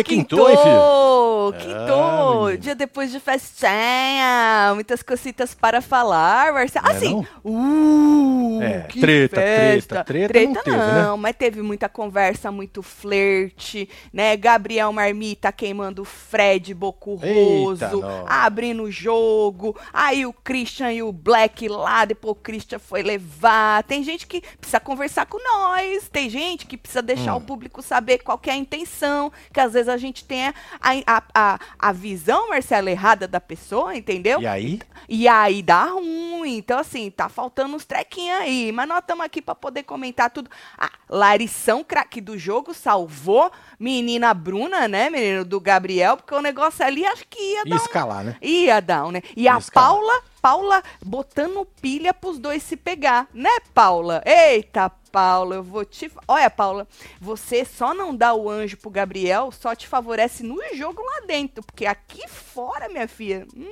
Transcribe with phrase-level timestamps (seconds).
[0.00, 1.52] E quintou, hein, filho?
[1.58, 2.46] Quintou!
[2.46, 2.58] menino.
[2.62, 6.84] Dia depois de festinha, muitas cositas para falar, Marcelo.
[6.86, 7.26] Não é Assim, não?
[7.44, 10.04] uh, É, que treta, festa.
[10.04, 11.16] treta, treta não teve, né?
[11.18, 14.36] mas teve muita conversa, muito flerte, né?
[14.36, 21.66] Gabriel Marmita queimando o Fred Bocurroso, abrindo o jogo, aí o Christian e o Black
[21.68, 23.82] lá, depois o Christian foi levar.
[23.84, 27.38] Tem gente que precisa conversar com nós, tem gente que precisa deixar Hum.
[27.38, 31.22] o público saber qual é a intenção, que às vezes a gente tem a, a,
[31.34, 34.40] a, a visão, Marcelo, errada da pessoa, entendeu?
[34.40, 34.80] E aí?
[35.08, 36.56] E aí dá ruim.
[36.56, 38.72] Então, assim, tá faltando uns trequinhos aí.
[38.72, 40.50] Mas nós estamos aqui para poder comentar tudo.
[40.78, 46.84] Ah, Larição, craque do jogo, salvou menina Bruna, né, menino do Gabriel, porque o negócio
[46.84, 48.36] ali acho que ia Ia dar um escalar, né?
[48.40, 49.22] Ia dar, um, né?
[49.36, 49.88] E a Ia escalar.
[49.90, 54.22] Paula, Paula botando pilha pros dois se pegar, né, Paula?
[54.24, 56.10] Eita, Paula, eu vou te.
[56.26, 56.88] Olha, Paula,
[57.20, 61.62] você só não dá o anjo pro Gabriel, só te favorece no jogo lá dentro,
[61.62, 63.70] porque aqui fora, minha filha, hum,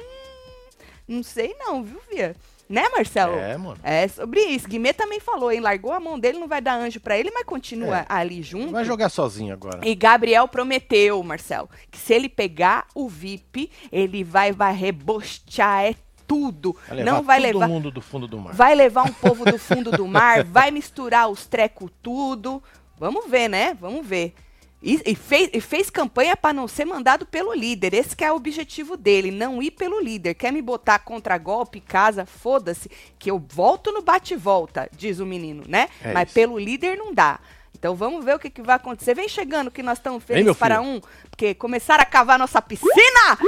[1.08, 2.36] não sei não, viu, Fia?
[2.68, 3.34] Né, Marcelo?
[3.36, 3.76] É, mano.
[3.82, 4.68] É sobre isso.
[4.68, 5.58] Guimê também falou, hein?
[5.58, 8.06] Largou a mão dele, não vai dar anjo pra ele, mas continua É.
[8.08, 8.70] ali junto.
[8.70, 9.80] Vai jogar sozinho agora.
[9.82, 15.94] E Gabriel prometeu, Marcelo, que se ele pegar o VIP, ele vai, vai rebostear é
[16.30, 16.76] tudo.
[16.86, 17.68] Vai levar Não vai todo levar.
[17.68, 18.54] mundo do fundo do mar.
[18.54, 22.62] Vai levar um povo do fundo do mar, vai misturar os trecos tudo.
[22.96, 23.74] Vamos ver, né?
[23.74, 24.32] Vamos ver.
[24.80, 27.92] E, e fez, e fez campanha para não ser mandado pelo líder.
[27.94, 30.34] Esse que é o objetivo dele, não ir pelo líder.
[30.34, 35.64] Quer me botar contra golpe, casa, foda-se, que eu volto no bate-volta, diz o menino,
[35.66, 35.88] né?
[36.00, 36.34] É Mas isso.
[36.34, 37.40] pelo líder não dá.
[37.80, 39.14] Então vamos ver o que, que vai acontecer.
[39.14, 41.00] Vem chegando que nós estamos felizes para um,
[41.30, 43.38] porque começaram a cavar nossa piscina.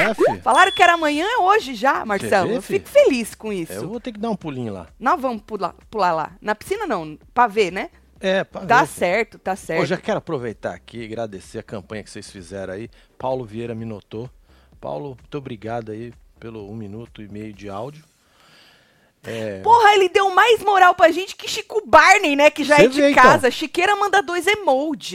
[0.00, 0.40] É, filho.
[0.40, 2.48] Falaram que era amanhã, é hoje já, Marcelo.
[2.48, 3.74] vê, eu fico feliz com isso.
[3.74, 4.86] Eu vou ter que dar um pulinho lá.
[4.98, 6.32] Nós vamos pular, pular lá.
[6.40, 7.90] Na piscina não, pra ver, né?
[8.18, 9.80] É, pra Tá ver, certo, tá certo.
[9.80, 12.88] Pô, já quero aproveitar aqui e agradecer a campanha que vocês fizeram aí.
[13.18, 14.30] Paulo Vieira me notou.
[14.80, 18.02] Paulo, muito obrigado aí pelo um minuto e meio de áudio.
[19.24, 22.50] É, Porra, ele deu mais moral pra gente que Chico Barney, né?
[22.50, 23.22] Que já Você é de vê, então.
[23.22, 23.50] casa.
[23.50, 24.46] Chiqueira manda dois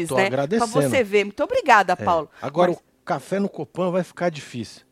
[0.09, 0.27] Tô né?
[0.27, 0.71] agradecendo.
[0.71, 1.25] Pra você ver.
[1.25, 1.95] Muito obrigada, é.
[1.97, 2.29] Paulo.
[2.41, 4.83] Agora Mas- o café no Copan vai ficar difícil.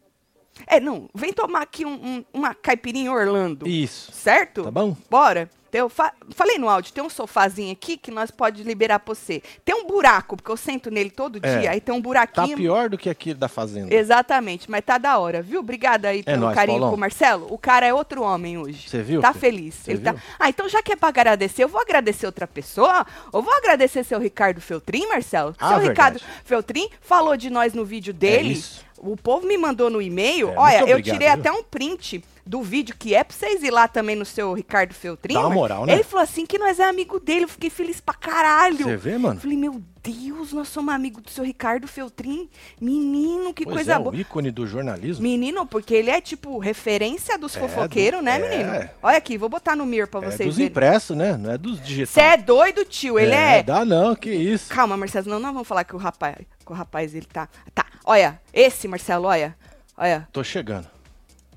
[0.68, 3.68] É, não, vem tomar aqui um- um- uma caipirinha Orlando.
[3.68, 4.12] Isso.
[4.12, 4.64] Certo?
[4.64, 4.96] Tá bom?
[5.10, 5.50] Bora.
[5.78, 9.42] Eu fa- falei no áudio, tem um sofazinho aqui que nós pode liberar pra você.
[9.64, 11.60] Tem um buraco, porque eu sento nele todo É.
[11.60, 12.58] dia, aí tem um Tá buraquinho.
[12.58, 13.94] pior do que aquele da fazenda.
[13.94, 15.60] Exatamente, mas tá da hora, viu?
[15.60, 16.90] Obrigada aí pelo É nóis, carinho Paulão.
[16.92, 17.48] com o Marcelo.
[17.50, 18.88] O cara é outro homem hoje.
[18.90, 19.42] Você viu, Tá filho?
[19.42, 19.88] feliz.
[19.88, 20.12] Ele tá...
[20.14, 20.22] viu?
[20.40, 23.06] Ah, então já que é pra agradecer, eu vou agradecer outra pessoa.
[23.34, 25.54] Eu vou agradecer seu Ricardo Feltrin, Marcelo.
[25.60, 25.90] Ah, seu verdade.
[26.20, 28.54] Ricardo Feltrin falou de nós no vídeo dele.
[28.54, 28.84] isso.
[28.98, 30.50] O povo me mandou no e-mail.
[30.50, 31.32] É, Olha, eu tirei viu?
[31.38, 34.94] até um print do vídeo que é pra vocês ir lá também no seu Ricardo
[34.94, 35.34] Feltrin.
[35.34, 35.94] Dá uma moral, né?
[35.94, 37.46] Ele falou assim que nós é amigo dele.
[37.46, 38.78] Eu fiquei feliz pra caralho.
[38.86, 39.38] Você vê, mano?
[39.38, 42.48] Eu falei, meu Deus, nós somos amigos do seu Ricardo Feltrin.
[42.80, 44.12] Menino, que Pois coisa é, boa.
[44.14, 45.24] o ícone do jornalismo.
[45.24, 48.50] Menino, porque ele é tipo referência dos É, fofoqueiros, do- né, é.
[48.50, 48.90] menino?
[49.02, 50.70] Olha aqui, vou botar no mirror pra É vocês dos verem.
[50.70, 51.36] impressos, né?
[51.38, 52.10] Não é dos digitais.
[52.12, 53.18] Você é doido, tio?
[53.18, 53.64] Ele é.
[53.64, 54.72] Dá não, que isso.
[54.72, 57.50] Calma, Marcelo, não, nós vamos falar que o rapaz, que o rapaz ele tá.
[57.74, 59.56] Tá, olha, esse, Marcelo, olha.
[59.98, 60.88] Olha, Tô chegando.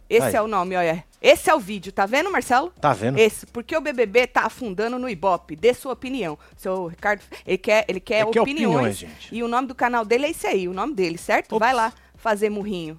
[0.08, 0.34] Esse Aí.
[0.36, 1.04] é o nome, olha.
[1.20, 2.72] Esse é o vídeo, tá vendo, Marcelo?
[2.80, 3.18] Tá vendo?
[3.18, 5.56] Esse, porque o BBB tá afundando no Ibope.
[5.56, 6.38] Dê sua opinião.
[6.56, 8.74] Seu Ricardo, ele quer, ele quer Ele quer opiniões.
[8.74, 9.34] opiniões, gente.
[9.34, 11.56] E o nome do canal dele é esse aí, o nome dele, certo?
[11.56, 11.58] Ops.
[11.58, 12.98] Vai lá fazer murrinho.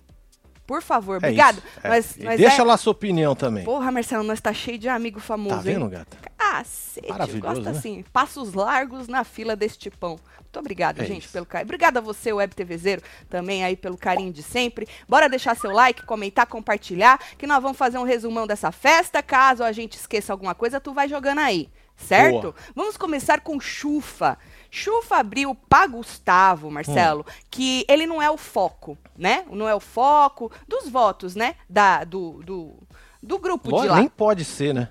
[0.69, 1.63] Por favor, É obrigado.
[1.83, 1.87] É.
[1.87, 3.63] E nós deixa é- lá sua opinião também.
[3.65, 5.89] Porra, Marcelo, nós tá cheio de amigo famoso, Tá vendo, hein?
[5.89, 6.15] gata?
[6.37, 7.71] Cacete, gosta né?
[7.71, 8.05] assim.
[8.13, 10.19] Passos largos na fila deste tipão.
[10.39, 11.33] Muito obrigada, É gente, isso.
[11.33, 11.65] pelo carinho.
[11.65, 14.87] Obrigada a você, Web TVzeiro, também aí pelo carinho de sempre.
[15.07, 19.23] Bora deixar seu like, comentar, compartilhar, que nós vamos fazer um resumão dessa festa.
[19.23, 21.67] Caso a gente esqueça alguma coisa, tu vai jogando aí.
[21.97, 22.41] Certo?
[22.41, 22.55] Boa.
[22.75, 24.37] Vamos começar com Chufa.
[24.71, 27.31] Chufa abriu pra Gustavo, Marcelo, Hum.
[27.49, 29.45] que ele não é o foco, né?
[29.49, 31.55] Não é o foco dos votos, né?
[31.69, 32.75] Da, do, do,
[33.21, 33.99] do grupo de Lógico, lá.
[33.99, 34.89] nem pode ser, né?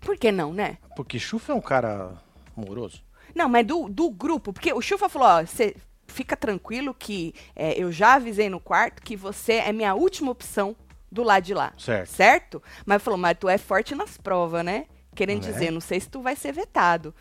[0.00, 0.78] Por que não, né?
[0.96, 2.12] Porque Chufa é um cara
[2.56, 3.02] amoroso.
[3.34, 5.74] Não, mas do, do grupo, porque o Chufa falou, ó, você
[6.06, 10.74] fica tranquilo que é, eu já avisei no quarto que você é minha última opção
[11.12, 11.72] do lado de lá.
[11.78, 12.08] Certo.
[12.10, 12.62] Certo?
[12.86, 14.86] Mas falou, mas tu é forte nas provas, né?
[15.14, 15.52] Querendo Né?
[15.52, 17.14] dizer, não sei se tu vai ser vetado.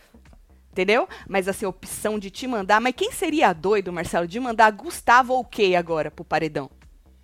[0.79, 1.09] Entendeu?
[1.27, 2.79] Mas assim, a opção de te mandar.
[2.79, 6.69] Mas quem seria doido, Marcelo, de mandar Gustavo ou Kay agora pro paredão?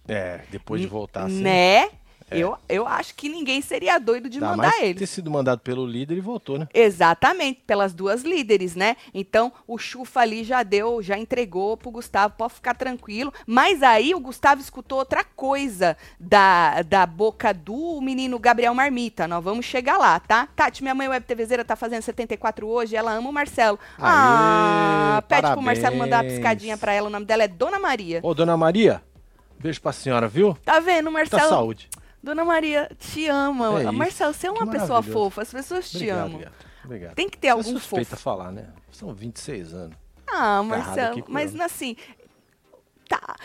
[0.05, 1.41] É, depois de voltar assim.
[1.41, 1.89] Né?
[2.29, 2.39] É.
[2.39, 4.95] Eu, eu acho que ninguém seria doido de mandar mais ele.
[4.95, 6.67] ter sido mandado pelo líder e voltou, né?
[6.73, 8.97] Exatamente, pelas duas líderes, né?
[9.13, 13.31] Então, o Chufa ali já deu, já entregou pro Gustavo, pode ficar tranquilo.
[13.45, 19.27] Mas aí o Gustavo escutou outra coisa da, da boca do menino Gabriel Marmita.
[19.27, 20.47] Nós vamos chegar lá, tá?
[20.55, 23.77] Tati, minha mãe web TVzeira tá fazendo 74 hoje, ela ama o Marcelo.
[23.99, 27.77] ah, Aê, pede pro Marcelo mandar uma piscadinha pra ela, o nome dela é Dona
[27.77, 28.19] Maria.
[28.23, 29.01] Ô, dona Maria,
[29.59, 30.57] beijo pra senhora, viu?
[30.65, 31.49] Tá vendo, Muita Marcelo?
[31.55, 31.87] saúde.
[32.25, 33.67] Dona Maria, te ama.
[33.79, 33.91] É
[34.33, 36.41] você é uma pessoa fofa, as pessoas te Obrigado, amam.
[36.83, 37.13] Obrigado.
[37.15, 38.23] Tem que ter Você algum é suspeita fofo.
[38.23, 38.69] falar, né?
[38.91, 39.95] São 26 anos.
[40.27, 41.95] Ah, Tá Marcelo, mas assim.
[43.07, 43.35] Tá.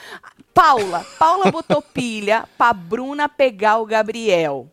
[0.54, 1.04] Paula.
[1.18, 4.66] Paula botou pilha pra Bruna pegar o Gabriel.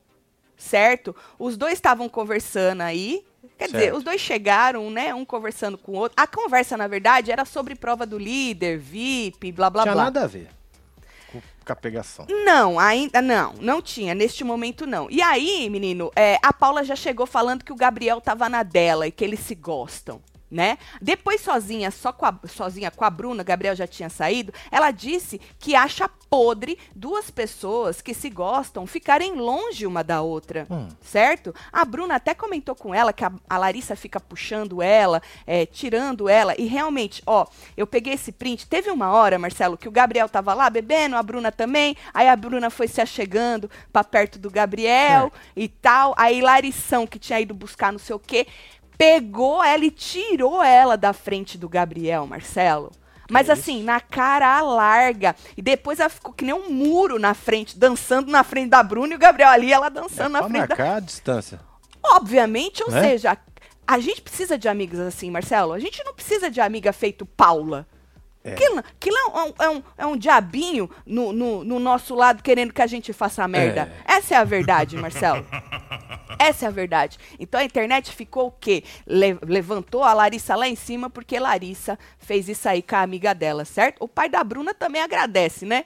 [0.55, 1.13] Certo?
[1.37, 3.25] Os dois estavam conversando aí.
[3.57, 3.97] Quer dizer, Certo.
[3.97, 5.13] os dois chegaram, né?
[5.13, 6.13] Um conversando com o outro.
[6.15, 10.03] A conversa, na verdade, era sobre prova do líder, VIP, blá blá Tinha blá.
[10.05, 10.49] nada a ver
[11.73, 12.25] a pegação.
[12.45, 15.07] Não, ainda não, não tinha, neste momento não.
[15.09, 19.07] E aí, menino, é, a Paula já chegou falando que o Gabriel tava na dela
[19.07, 20.21] e que eles se gostam.
[20.49, 20.77] Né?
[21.01, 25.41] Depois, sozinha, só com a, sozinha com a Bruna, Gabriel já tinha saído, ela disse
[25.59, 30.87] que acha podre duas pessoas que se gostam ficarem longe uma da outra Hum.
[31.01, 31.53] certo?
[31.71, 36.27] A Bruna até comentou com ela que a, a Larissa fica puxando ela, é, tirando
[36.29, 37.45] ela, e realmente, ó,
[37.75, 41.23] eu peguei esse print, teve uma hora, Marcelo, que o Gabriel tava lá bebendo, a
[41.23, 46.41] Bruna também, aí a Bruna foi se achegando pra perto do Gabriel e tal, aí
[46.41, 48.47] Larissão, que tinha ido buscar não sei o quê,
[48.97, 52.91] pegou ela e tirou ela da frente do Gabriel, Marcelo.
[53.29, 55.35] Mas Que assim, na cara larga.
[55.57, 59.13] E depois ela ficou que nem um muro na frente, dançando na frente da Bruna
[59.13, 61.59] e o Gabriel ali, ela É dançando na pra frente da, marcar a distância.
[62.01, 63.01] Obviamente, ou Né?
[63.01, 63.37] seja,
[63.85, 65.73] a gente precisa de amigas assim, Marcelo.
[65.73, 67.85] A gente não precisa de amiga feito Paula.
[68.47, 68.53] É.
[68.53, 72.73] Aquilo, aquilo é, um, é, um, é um diabinho no, no, no nosso lado querendo
[72.73, 73.91] que a gente faça merda.
[74.05, 75.45] Essa é a verdade, Marcelo.
[76.39, 77.17] Essa é a verdade.
[77.39, 78.83] Então a internet ficou o quê?
[79.05, 83.33] Le- levantou a Larissa lá em cima porque Larissa fez isso aí com a amiga
[83.33, 83.97] dela, certo?
[84.03, 85.85] O pai da Bruna também agradece, né?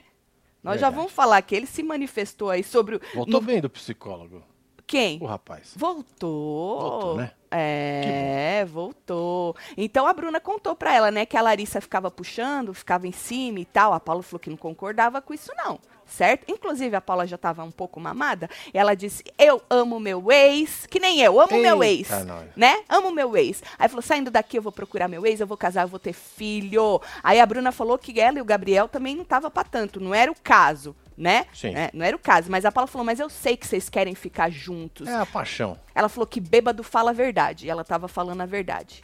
[0.62, 0.96] Nós já Verdade.
[0.96, 3.00] vamos falar que ele se manifestou aí sobre o.
[3.14, 4.42] Voltou no- bem do psicólogo,
[4.86, 5.18] Quem?
[5.20, 5.72] o rapaz.
[5.76, 6.80] Voltou.
[6.80, 7.32] Voltou, né?
[7.52, 9.54] É, voltou.
[9.76, 13.60] Então a Bruna contou pra ela, né, que a Larissa ficava puxando, ficava em cima
[13.60, 13.92] e tal.
[13.92, 15.78] A Paula falou que não concordava com isso, não.
[16.06, 16.44] Certo?
[16.46, 18.50] Inclusive, a Paula já tava um pouco mamada.
[18.74, 22.10] E ela disse: Eu amo meu ex, que nem eu, amo meu ex.
[22.10, 22.48] Eita, nós.
[22.54, 22.82] Né?
[22.88, 23.62] Amo meu ex.
[23.78, 26.12] Aí falou: saindo daqui, eu vou procurar meu ex, eu vou casar, eu vou ter
[26.12, 27.00] filho.
[27.22, 30.14] Aí a Bruna falou que ela e o Gabriel também não tava pra tanto, não
[30.14, 31.46] era o caso, né?
[31.54, 31.74] Sim.
[31.74, 32.50] É, não era o caso.
[32.50, 35.06] Mas a Paula falou: Mas eu sei que vocês querem ficar juntos.
[35.08, 35.78] É a paixão.
[35.94, 37.66] Ela falou que bêbado fala a verdade.
[37.66, 39.02] E ela tava falando a verdade.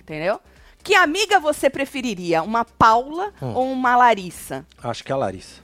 [0.00, 0.40] Entendeu?
[0.82, 2.42] Que amiga você preferiria?
[2.42, 3.52] Uma Paula Hum.
[3.54, 4.64] ou uma Larissa?
[4.82, 5.60] Acho que é a Larissa.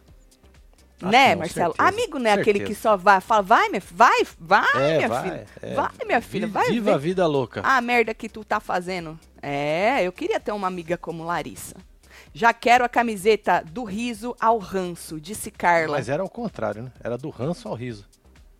[1.01, 1.75] Acho né, Marcelo?
[1.75, 2.81] certeza, Amigo não é aquele que certeza.
[2.81, 5.47] só vai, fala, vai, minha vai, vai, É, minha vai, filha.
[5.63, 5.75] é.
[5.75, 7.61] Vai, minha filha, vai Viva a ver vida louca.
[7.63, 9.19] a merda que tu tá fazendo.
[9.43, 11.77] É, eu queria ter uma amiga como Larissa.
[12.35, 15.97] Já quero a camiseta do riso ao ranço, disse Carla.
[15.97, 16.93] Mas era o contrário, né?
[17.03, 18.07] Era do ranço ao riso.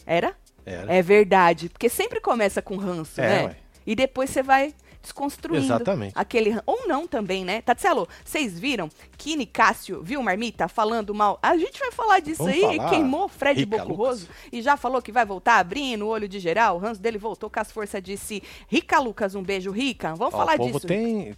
[0.06, 0.37] Era?
[0.65, 0.93] Era.
[0.94, 1.69] É verdade.
[1.69, 3.44] Porque sempre começa com ranço, É, né?
[3.47, 3.56] ué.
[3.87, 4.73] E depois você vai
[5.03, 6.12] desconstruindo Exatamente.
[6.17, 7.61] aquele Ou não também, né?
[7.61, 8.88] Tatselo, vocês viram?
[9.19, 11.38] Kine Cássio, viu, Marmita, falando mal.
[11.43, 12.77] A gente vai falar disso Vamos aí.
[12.79, 12.88] falar.
[12.91, 14.37] Queimou Fred Rica Bocurroso Lucas.
[14.53, 16.77] e já falou que vai voltar abrindo o olho de geral.
[16.77, 20.15] O ranço dele voltou com as forças, disse Rica Lucas, um beijo, Rica.
[20.15, 20.87] Vamos Ó, falar o povo disso.
[20.87, 21.37] tem,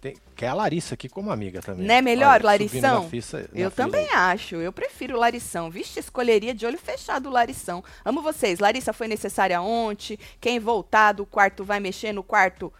[0.00, 0.14] tem.
[0.34, 1.86] Quer a Larissa aqui como amiga também.
[1.86, 3.04] Né, melhor, Olha, Larissão?
[3.04, 4.14] na fissa- na Eu também aí.
[4.14, 4.56] acho.
[4.56, 5.70] Eu prefiro Larição.
[5.70, 7.82] Vixe, escolheria de olho fechado o Larição.
[8.04, 8.58] Amo vocês.
[8.58, 10.18] Larissa foi necessária ontem.
[10.40, 12.72] Quem voltar do quarto vai mexer no quarto.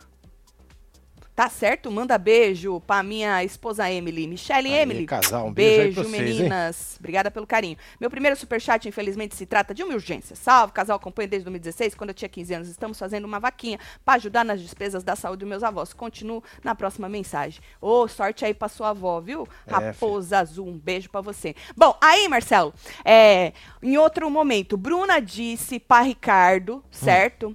[1.36, 1.90] Tá certo?
[1.90, 4.26] Manda beijo pra minha esposa Emily.
[4.26, 5.04] Michelle Aí, Emily.
[5.04, 6.96] casal, um beijo aí pra vocês, meninas.
[6.98, 7.76] Obrigada pelo carinho.
[8.00, 10.34] Meu primeiro superchat, infelizmente, se trata de uma urgência.
[10.34, 12.68] Salve, casal acompanho desde 2016, quando eu tinha 15 anos.
[12.68, 15.92] Estamos fazendo uma vaquinha para ajudar nas despesas da saúde dos meus avós.
[15.92, 17.60] Continuo na próxima mensagem.
[17.82, 19.46] Ô, sorte aí pra sua avó, viu?
[19.66, 21.54] É, Raposa Azul, um beijo pra você.
[21.76, 22.72] Bom, aí, Marcelo,
[23.04, 23.52] é,
[23.82, 27.54] em outro momento, Bruna disse pra Ricardo, certo?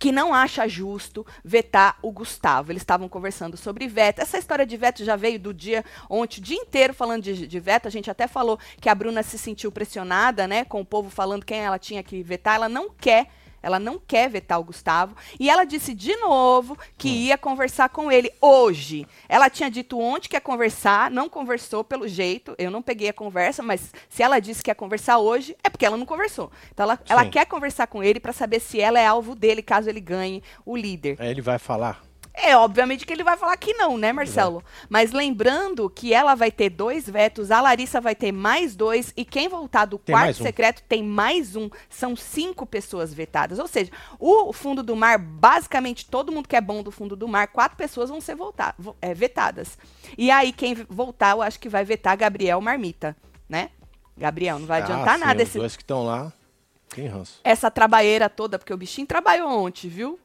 [0.00, 2.72] Que não acha justo vetar o Gustavo.
[2.72, 4.22] Eles estavam conversando sobre veto.
[4.22, 7.60] Essa história de veto já veio do dia ontem, o dia inteiro falando de, de
[7.60, 7.86] veto.
[7.86, 11.44] A gente até falou que a Bruna se sentiu pressionada, né, com o povo falando
[11.44, 12.54] quem ela tinha que vetar.
[12.54, 13.28] Ela não quer.
[13.62, 15.16] Ela não quer vetar o Gustavo.
[15.38, 19.06] E ela disse de novo que ia conversar com ele hoje.
[19.28, 22.54] Ela tinha dito ontem que ia conversar, não conversou pelo jeito.
[22.58, 25.86] Eu não peguei a conversa, mas se ela disse que ia conversar hoje, é porque
[25.86, 26.50] ela não conversou.
[26.72, 29.88] Então ela, ela quer conversar com ele para saber se ela é alvo dele caso
[29.88, 31.16] ele ganhe o líder.
[31.18, 32.09] Aí ele vai falar.
[32.32, 34.62] É, obviamente que ele vai falar que não, né, Marcelo?
[34.88, 39.24] Mas lembrando que ela vai ter dois vetos, a Larissa vai ter mais dois, e
[39.24, 40.44] quem voltar do Tem quarto um.
[40.44, 41.68] secreto tem mais um.
[41.88, 43.58] São cinco pessoas vetadas.
[43.58, 47.26] Ou seja, o fundo do mar, basicamente, todo mundo que é bom do fundo do
[47.28, 49.76] mar, quatro pessoas vão ser voltar, vo- é, vetadas.
[50.16, 53.16] E aí, quem voltar, eu acho que vai vetar Gabriel Marmita,
[53.48, 53.70] né?
[54.16, 56.32] Gabriel, não vai adiantar Ah, sim, nada Os esse, dois que estão lá,
[56.94, 57.40] tem ranço.
[57.42, 60.18] essa trabalheira toda, porque o bichinho trabalhou ontem, viu?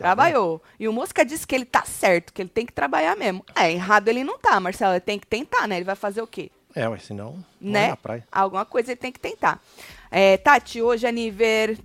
[0.00, 0.62] Tá Trabalhou.
[0.78, 3.44] E o Mosca disse que ele tá certo, que ele tem que trabalhar mesmo.
[3.54, 4.94] É, errado ele não tá, Marcelo.
[4.94, 5.76] Ele tem que tentar, né?
[5.76, 6.50] Ele vai fazer o quê?
[6.74, 7.84] É, mas senão, não Né?
[7.86, 8.26] é na praia.
[8.32, 9.60] Alguma coisa ele tem que tentar.
[10.10, 11.76] É, Tati, hoje é nível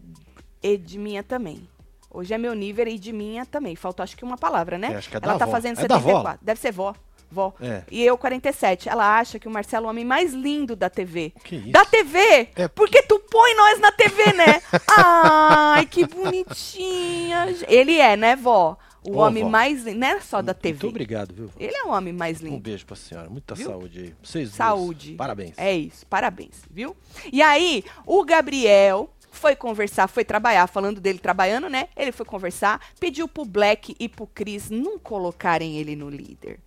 [0.63, 1.67] Edminha também.
[2.09, 3.75] Hoje é meu nível e de minha também.
[3.75, 4.93] Faltou acho que uma palavra, né?
[4.93, 5.51] É, acho que é Ela da tá vó.
[5.51, 6.07] fazendo É da vó?
[6.09, 6.45] 74.
[6.45, 6.95] Deve ser vó.
[7.35, 7.53] Vó.
[7.59, 7.83] É.
[7.91, 8.87] E eu, 47.
[8.87, 11.33] Ela acha que o Marcelo é o homem mais lindo da TV.
[11.43, 11.71] Que isso?
[11.71, 12.47] Da TV!
[12.55, 12.67] É.
[12.69, 14.61] Porque tu põe nós na TV, né?
[14.97, 17.53] Ai, que bonitinha.
[17.67, 18.77] Ele é, né, vó?
[19.07, 19.49] O homem vó.
[19.49, 19.99] mais lindo.
[19.99, 20.73] Não é só da TV.
[20.83, 21.47] Muito obrigado, viu?
[21.47, 21.53] vó?
[21.59, 22.59] Ele é o homem mais Um lindo.
[22.59, 23.29] beijo pra senhora.
[23.29, 23.67] Muita Viu?
[23.69, 24.13] saúde aí.
[24.23, 24.49] Vocês.
[24.51, 25.13] Saúde.
[25.15, 25.53] Parabéns.
[25.57, 26.95] É isso, parabéns, viu?
[27.31, 31.89] E aí, o Gabriel foi conversar, foi trabalhar, falando dele trabalhando, né?
[31.95, 36.57] Ele foi conversar, pediu pro Black e pro Chris não colocarem ele no líder.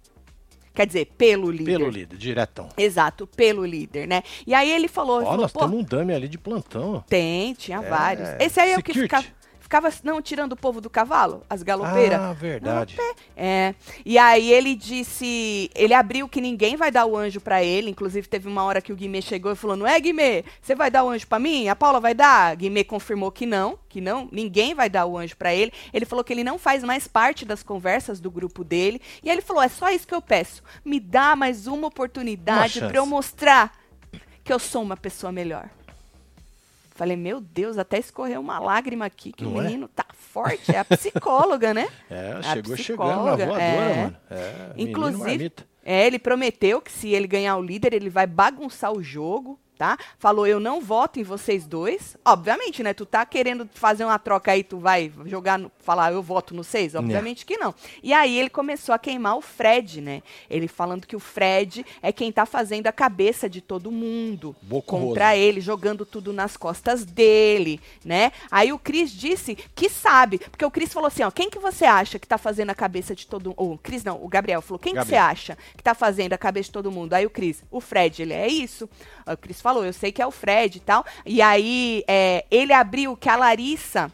[0.78, 1.72] Quer dizer, pelo líder.
[1.76, 2.68] Pelo líder, diretão.
[2.78, 4.22] Exato, pelo líder, né?
[4.46, 7.02] E aí ele falou, Ó, falou, nós temos um dummy ali de plantão.
[7.08, 8.28] tem, tinha É, vários.
[8.38, 9.26] Esse aí é o que ficava,
[9.68, 12.18] ficava, não, tirando o povo do cavalo, as galopeiras.
[12.18, 12.96] Ah, verdade.
[13.36, 13.74] É.
[14.04, 18.26] E aí ele disse, ele abriu que ninguém vai dar o anjo pra ele, inclusive
[18.26, 20.42] teve uma hora que o Guimê chegou e falou: "Não é, Guimê?
[20.62, 21.68] Você vai dar o anjo pra mim?
[21.68, 25.36] A Paula vai dar?" Guimê confirmou que não, que não, ninguém vai dar o anjo
[25.36, 25.70] pra ele.
[25.92, 29.42] Ele falou que ele não faz mais parte das conversas do grupo dele, e ele
[29.42, 30.62] falou: "É só isso que eu peço.
[30.82, 33.78] Me dá mais uma oportunidade pra eu mostrar
[34.42, 35.68] que eu sou uma pessoa melhor."
[36.98, 39.64] Falei, meu Deus, até escorreu uma lágrima aqui, que o Não é?
[39.66, 40.74] menino tá forte.
[40.74, 41.86] É a psicóloga, né?
[42.10, 44.02] É, A chegou chegando na voadora, é.
[44.02, 44.16] mano.
[44.28, 45.52] É, Inclusive,
[45.84, 49.96] é, ele prometeu que se ele ganhar o líder, ele vai bagunçar o jogo, tá?
[50.18, 52.16] Falou, eu não voto em vocês dois.
[52.24, 52.92] Obviamente, né?
[52.92, 56.64] Tu tá querendo fazer uma troca aí, tu vai jogar, no, falar, eu voto no
[56.64, 56.96] seis?
[56.96, 57.72] Obviamente que não.
[58.02, 60.22] E aí ele começou a queimar o Fred, né?
[60.50, 64.86] Ele falando que o Fred é quem tá fazendo a cabeça de todo mundo Boco
[64.86, 68.32] contra ele, jogando tudo nas costas dele, né?
[68.50, 71.84] Aí o Cris disse que sabe, porque o Cris falou assim, ó, quem que você
[71.84, 73.62] acha que tá fazendo a cabeça de todo mundo?
[73.74, 75.30] O Cris não, o Gabriel falou, quem que você Gabriel.
[75.30, 77.14] acha que tá fazendo a cabeça de todo mundo?
[77.14, 78.88] Aí o Cris, o Fred, ele é isso.
[79.24, 81.04] Aí o Cris falou, eu sei que é o Fred e tal.
[81.24, 84.12] E aí é, ele abriu que a Larissa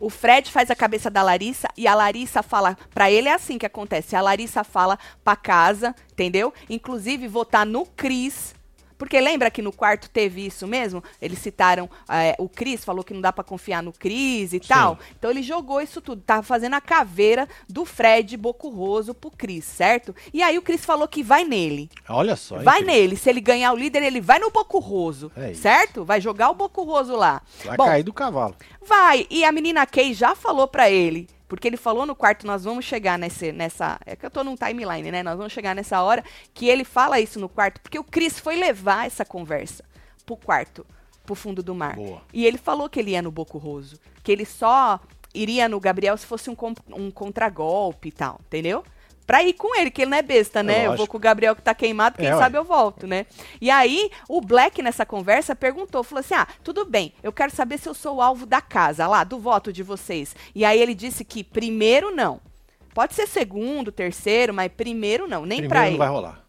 [0.00, 2.76] o Fred faz a cabeça da Larissa e a Larissa fala.
[2.94, 4.16] Pra ele é assim que acontece.
[4.16, 6.54] A Larissa fala pra casa, entendeu?
[6.70, 8.54] Inclusive votar no Cris.
[9.00, 11.02] Porque lembra que no quarto teve isso mesmo?
[11.22, 11.88] Eles citaram.
[12.10, 14.98] eh, o Cris falou que não dá pra confiar no Cris e tal.
[15.18, 16.20] Então ele jogou isso tudo.
[16.20, 20.14] Tava fazendo a caveira do Fred Bocurroso pro Cris, certo?
[20.34, 21.88] E aí o Cris falou que vai nele.
[22.08, 22.58] Olha só.
[22.58, 22.86] hein, Vai Cris?
[22.86, 23.16] nele.
[23.16, 25.32] Se ele ganhar o líder, ele vai no Bocurroso.
[25.34, 26.04] É certo?
[26.04, 27.40] Vai jogar o Bocurroso lá.
[27.64, 28.54] Vai Bom, cair do cavalo.
[28.86, 29.26] Vai.
[29.30, 31.26] E a menina Kay já falou pra ele.
[31.50, 33.98] Porque ele falou no quarto, nós vamos chegar nesse, nessa.
[34.06, 35.20] É que eu tô num timeline, né?
[35.20, 36.22] Nós vamos chegar nessa hora
[36.54, 37.80] que ele fala isso no quarto.
[37.80, 39.84] Porque o Chris foi levar essa conversa
[40.24, 40.86] pro quarto,
[41.26, 41.96] pro fundo do mar.
[41.96, 42.22] Boa.
[42.32, 43.98] E ele falou que ele ia no Boco Roso.
[44.22, 45.00] Que ele só
[45.34, 46.56] iria no Gabriel se fosse um,
[46.92, 48.84] um contragolpe e tal, entendeu?
[49.30, 50.86] Pra ir com ele, que ele não é besta, né?
[50.86, 53.26] eu vou com o Gabriel que tá queimado, quem É, sabe eu volto, né?
[53.60, 57.78] E aí, o Black nessa conversa perguntou, falou assim: ah, tudo bem, eu quero saber
[57.78, 60.34] se eu sou o alvo da casa, lá, do voto de vocês.
[60.52, 62.40] E aí ele disse que primeiro não.
[62.92, 66.44] Pode ser segundo, terceiro, mas primeiro não, nem Primeiro pra não ele vai rolar.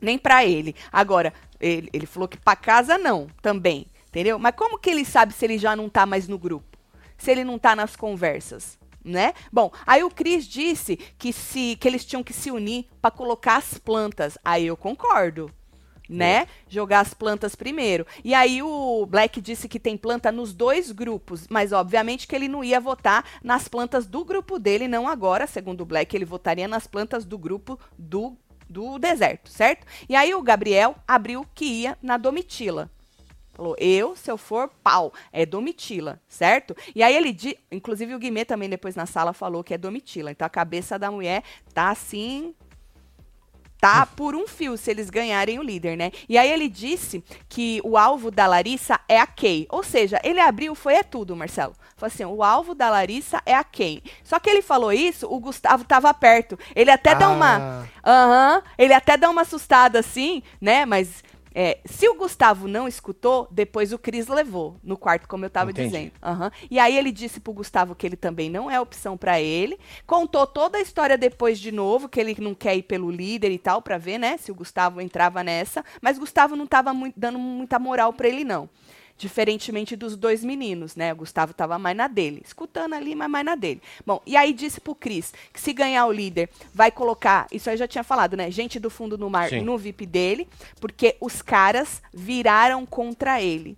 [0.00, 0.74] nem pra ele.
[0.92, 4.38] Agora, ele, ele falou que pra casa não, também, entendeu?
[4.40, 6.66] Mas como que ele sabe se ele já não tá mais no grupo?
[7.16, 9.32] Se ele não tá nas conversas, né?
[9.52, 13.56] Bom, aí o Cris disse que se que eles tinham que se unir pra colocar
[13.56, 14.36] as plantas.
[14.44, 15.50] Aí eu concordo.
[16.08, 16.46] Né?
[16.70, 18.06] Jogar as plantas primeiro.
[18.24, 22.48] E aí o Black disse que tem planta nos dois grupos, mas obviamente que ele
[22.48, 26.66] não ia votar nas plantas do grupo dele, não agora, segundo o Black, ele votaria
[26.66, 28.34] nas plantas do grupo do
[28.70, 29.86] do deserto, certo?
[30.08, 32.90] E aí o Gabriel abriu que ia na Domitila.
[33.58, 36.76] Falou, eu, se eu for, pau, é Domitila, certo?
[36.94, 40.30] E aí ele, di inclusive o Guimê também depois na sala falou que é Domitila.
[40.30, 41.42] Então a cabeça da mulher
[41.74, 42.54] tá assim,
[43.80, 46.12] tá por um fio se eles ganharem o líder, né?
[46.28, 49.66] E aí ele disse que o alvo da Larissa é a Kay.
[49.70, 51.74] Ou seja, ele abriu, foi é tudo, Marcelo.
[51.96, 54.04] Falou assim, o alvo da Larissa é a Kay.
[54.22, 56.56] Só que ele falou isso, o Gustavo tava perto.
[56.76, 57.84] Ele até dá uma...
[58.04, 60.86] Ah, Aham, ele até dá uma assustada assim, né?
[60.86, 61.24] Mas
[61.60, 65.72] É, se o Gustavo não escutou, depois o Cris levou no quarto, como eu tava
[65.72, 65.88] Entendi.
[65.88, 66.12] dizendo.
[66.22, 66.52] Aham.
[66.70, 69.76] E aí ele disse pro Gustavo que ele também não é opção pra ele.
[70.06, 73.58] Contou toda a história depois de novo, que ele não quer ir pelo líder e
[73.58, 75.84] tal, pra ver, né, se o Gustavo entrava nessa.
[76.00, 78.70] Mas Gustavo não tava mui- dando muita moral pra ele, não.
[79.18, 81.12] Diferentemente dos dois meninos, né?
[81.12, 83.82] O Gustavo tava mais na dele, escutando ali, mas mais na dele.
[84.06, 87.76] Bom, e aí disse pro Cris que se ganhar o líder, vai colocar, isso aí
[87.76, 88.48] já tinha falado, né?
[88.50, 89.62] Gente do fundo do mar Sim.
[89.62, 90.48] no VIP dele,
[90.80, 93.76] porque os caras viraram contra ele.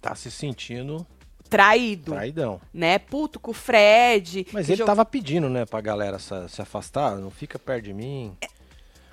[0.00, 1.06] Tá se sentindo
[1.50, 2.60] Traído, traidão.
[2.72, 2.98] né?
[2.98, 4.46] Puto com o Fred.
[4.52, 7.92] Mas ele jogou- tava pedindo, né, pra galera se, se afastar, não fica perto de
[7.92, 8.34] mim.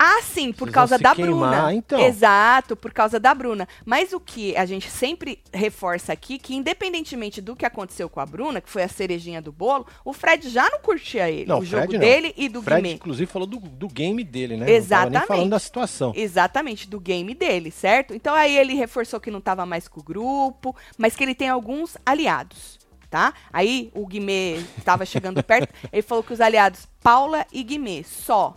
[0.04, 1.74] Ah, sim, por Vocês causa da queimar, Bruna.
[1.74, 2.00] então.
[2.00, 3.68] Exato, por causa da Bruna.
[3.84, 8.26] Mas o que a gente sempre reforça aqui, que independentemente do que aconteceu com a
[8.26, 11.46] Bruna, que foi a cerejinha do bolo, o Fred já não curtia ele.
[11.46, 12.00] Não, o jogo Fred não.
[12.00, 12.94] dele e do Fred, Guimê.
[12.94, 14.66] inclusive, falou do, do game dele, né?
[14.66, 15.18] Não Exatamente.
[15.18, 16.12] nem falando da situação.
[16.16, 18.12] Exatamente, do game dele, certo?
[18.12, 21.48] Então aí ele reforçou que não estava mais com o grupo, mas que ele tem
[21.48, 22.76] alguns aliados,
[23.08, 23.32] tá?
[23.52, 28.56] Aí o Guimê estava chegando perto, ele falou que os aliados Paula e Guimê, só.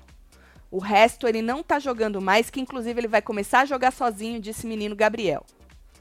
[0.76, 4.42] O resto ele não tá jogando mais, que inclusive ele vai começar a jogar sozinho,
[4.42, 5.46] disse menino Gabriel.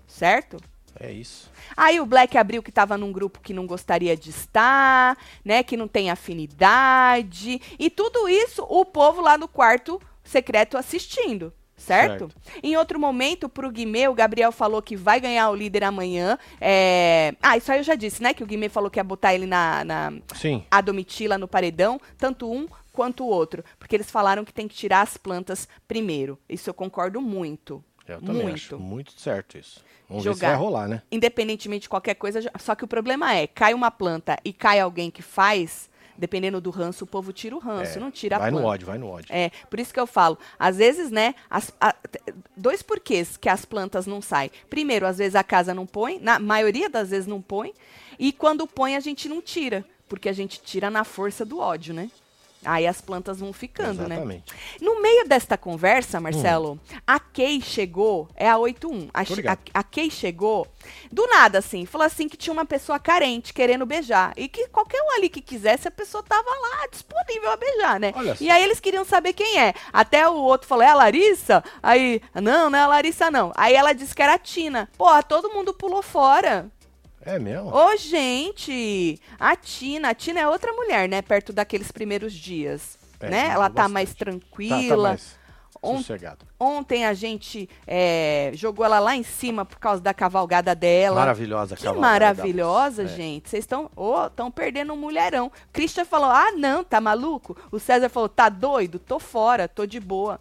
[0.05, 0.57] Certo?
[0.99, 1.49] É isso.
[1.77, 5.63] Aí o Black abriu que estava num grupo que não gostaria de estar, né?
[5.63, 7.61] Que não tem afinidade.
[7.79, 11.53] E tudo isso o povo lá no quarto secreto assistindo.
[11.77, 12.29] Certo?
[12.63, 16.37] Em outro momento, pro Guimê, o Gabriel falou que vai ganhar o líder amanhã.
[16.61, 17.35] É...
[17.41, 18.35] Ah, isso aí eu já disse, né?
[18.35, 20.65] Que o Guimê falou que ia botar ele na, na Sim.
[20.69, 23.63] a Domitila no paredão, tanto um quanto o outro.
[23.79, 26.39] Porque eles falaram que tem que tirar as plantas primeiro.
[26.49, 27.85] Isso eu concordo muito.
[28.07, 28.55] Eu também muito.
[28.55, 29.81] acho muito certo isso.
[30.09, 30.49] Vamos ver se Jogar.
[30.51, 31.03] vai rolar, né?
[31.11, 32.41] independentemente de qualquer coisa.
[32.59, 36.69] Só que o problema é, cai uma planta e cai alguém que faz, dependendo do
[36.69, 38.63] ranço, o povo tira o ranço, É, não tira a vai planta.
[38.63, 39.35] no ódio, vai no ódio.
[39.35, 41.95] É, por isso que eu falo, às vezes, né, as- a-
[42.55, 44.51] dois porquês que as plantas não saem.
[44.69, 47.73] Primeiro, às vezes a casa não põe, na maioria das vezes não põe,
[48.19, 51.95] e quando põe a gente não tira, porque a gente tira na força do ódio,
[51.95, 52.11] né?
[52.65, 54.17] Aí as plantas vão ficando, né?
[54.17, 54.53] Exatamente.
[54.81, 59.09] No meio desta conversa, Marcelo, a Kay chegou, é a 81.
[59.13, 60.67] A, a, a Kay chegou
[61.11, 64.33] do nada, assim, falou assim que tinha uma pessoa carente querendo beijar.
[64.37, 68.13] E que qualquer um ali que quisesse, a pessoa tava lá disponível a beijar, né?
[68.17, 68.37] Olha.
[68.41, 69.75] E aí eles queriam saber quem é.
[69.93, 71.63] Até o outro falou, é a Larissa?
[71.83, 73.53] Aí, não, não é a Larissa, não.
[73.57, 74.89] Aí ela disse que era a Tina.
[74.97, 76.71] Porra, todo mundo pulou fora.
[77.25, 77.75] É mesmo?
[77.75, 79.21] Ô, gente!
[79.39, 81.23] A Tina, a Tina é outra mulher, né?
[81.23, 82.99] Perto daqueles primeiros dias.
[83.21, 83.49] É, né?
[83.49, 83.93] Ela tá bastante.
[83.93, 84.87] mais Tá, tranquila.
[84.89, 85.45] tá mais
[85.83, 86.47] On- sossegado.
[86.59, 91.17] Ontem a gente é, jogou ela lá em cima por causa da cavalgada dela.
[91.21, 93.03] Maravilhosa Que cavalgada maravilhosa.
[93.05, 93.07] É.
[93.07, 93.49] gente.
[93.51, 93.91] Vocês estão
[94.27, 95.51] estão perdendo um mulherão.
[95.73, 97.57] Christian falou: ah, não, tá maluco?
[97.71, 98.99] O César falou: tá doido?
[98.99, 100.41] Tô fora, tô de boa.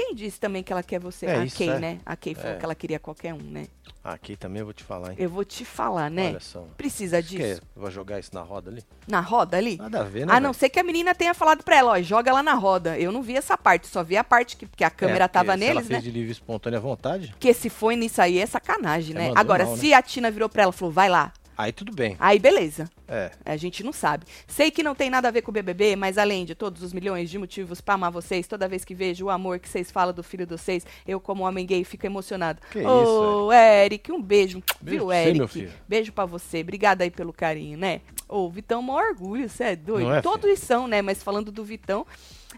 [0.00, 1.26] Quem disse também que ela quer você?
[1.26, 1.78] É a isso, Kay, é.
[1.78, 1.98] né?
[2.06, 2.56] A Kay falou É.
[2.56, 3.66] que ela queria qualquer um, né?
[4.02, 5.16] Aqui também eu vou te falar, hein?
[5.18, 6.30] Eu vou te falar, né?
[6.30, 6.66] Olha só.
[6.74, 7.60] Precisa Que disso.
[7.76, 8.82] eu vou jogar isso na roda ali?
[9.06, 9.76] Na roda ali?
[9.76, 10.32] Nada a ver, né?
[10.32, 12.98] A não ser que a menina tenha falado pra ela, ó, joga lá na roda.
[12.98, 15.54] Eu não vi essa parte, só vi a parte que, que a câmera É, tava
[15.54, 16.00] neles, ela fez né?
[16.00, 19.32] de livre espontânea vontade, Porque se foi nisso aí é sacanagem, É, né?
[19.36, 19.80] Agora, mal, né?
[19.80, 22.16] se a Tina virou pra ela e falou, vai lá, aí tudo bem.
[22.18, 22.88] aí beleza.
[23.08, 23.30] É.
[23.44, 24.24] A gente não sabe.
[24.46, 26.92] Sei que não tem nada a ver com o BBB, mas além de todos os
[26.92, 30.14] milhões de motivos pra amar vocês, toda vez que vejo o amor que vocês falam
[30.14, 32.60] do filho de vocês, eu, como homem gay, fico emocionado.
[32.70, 34.62] Que Ô, Eric, um beijo.
[34.80, 35.38] Beijo Viu, Eric?
[35.38, 35.72] meu filho.
[35.88, 36.60] Beijo pra você.
[36.60, 38.00] Obrigada aí pelo carinho, né?
[38.28, 40.06] Ô, o Vitão, maior orgulho, você é doido.
[40.08, 41.02] Não é, Todos são, né?
[41.02, 42.06] Mas falando do Vitão,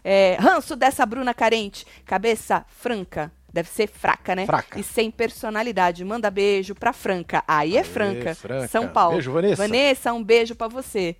[0.03, 3.31] é, ranço dessa Bruna carente, cabeça franca.
[3.53, 4.47] Deve ser fraca, né?
[4.47, 4.79] Fraca.
[4.79, 6.03] E sem personalidade.
[6.03, 7.43] Manda beijo pra Franca.
[7.47, 8.33] Aí é Aê, Franca.
[8.33, 8.67] Franca.
[8.67, 9.13] São Paulo.
[9.13, 9.55] Beijo, Vanessa.
[9.67, 11.15] Vanessa, um beijo pra você.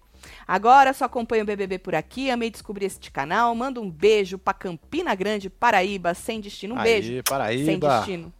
[0.47, 3.53] Agora só acompanho o BBB por aqui, amei descobrir este canal.
[3.53, 6.75] Manda um beijo pra Campina Grande, Paraíba, sem destino.
[6.75, 7.07] Um Aí, beijo.
[7.13, 7.97] Sem Paraíba.
[7.97, 8.33] destino.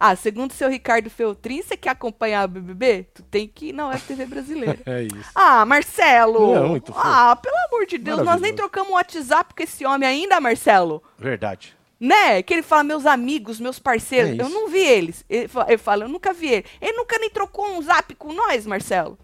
[0.00, 3.06] Ah, segundo o seu Ricardo Feltrin, você quer acompanhar o BBB?
[3.14, 4.78] Tu tem que ir na UFTV brasileira.
[4.84, 5.30] É isso.
[5.32, 6.54] Ah, Marcelo!
[6.54, 7.06] Não, muito fofo.
[7.06, 11.00] ah, pelo amor de Deus, nós nem trocamos o WhatsApp com esse homem ainda, Marcelo.
[11.16, 11.76] Verdade.
[12.04, 12.42] Né?
[12.42, 14.36] Que ele fala, meus amigos, meus parceiros.
[14.36, 15.24] É eu não vi eles.
[15.30, 15.66] Ele fa-
[16.00, 16.66] eu nunca vi ele.
[16.80, 19.16] Ele nunca nem trocou um zap com nós, Marcelo.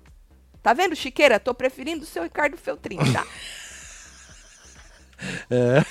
[0.62, 1.41] Tá vendo, Chiqueira?
[1.41, 3.27] Tô preferindo o seu Ricardo Feltrin, tá?
[5.51, 5.83] É.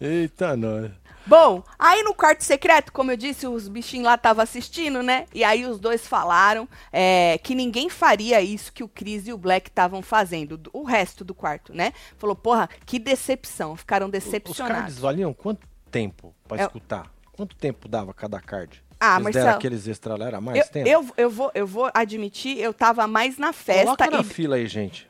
[0.00, 0.90] Eita, nós.
[1.26, 5.26] Bom, aí no quarto secreto, como eu disse, os bichinhos lá estavam assistindo, né?
[5.34, 9.38] E aí os dois falaram é, que ninguém faria isso que o Chris e o
[9.38, 11.92] Black estavam fazendo, do- o resto do quarto, né?
[12.18, 14.76] Falou, porra, que decepção, ficaram Os decepcionados.
[14.82, 17.10] cards valiam quanto tempo pra É- escutar?
[17.32, 18.82] Quanto tempo dava cada card?
[18.98, 20.88] Ah, deram Marcelo, aqueles extra era mais eu, tempo?
[20.88, 24.56] eu, eu, vou, eu vou admitir, eu tava mais na festa Coloca na e fila
[24.56, 25.08] aí, gente.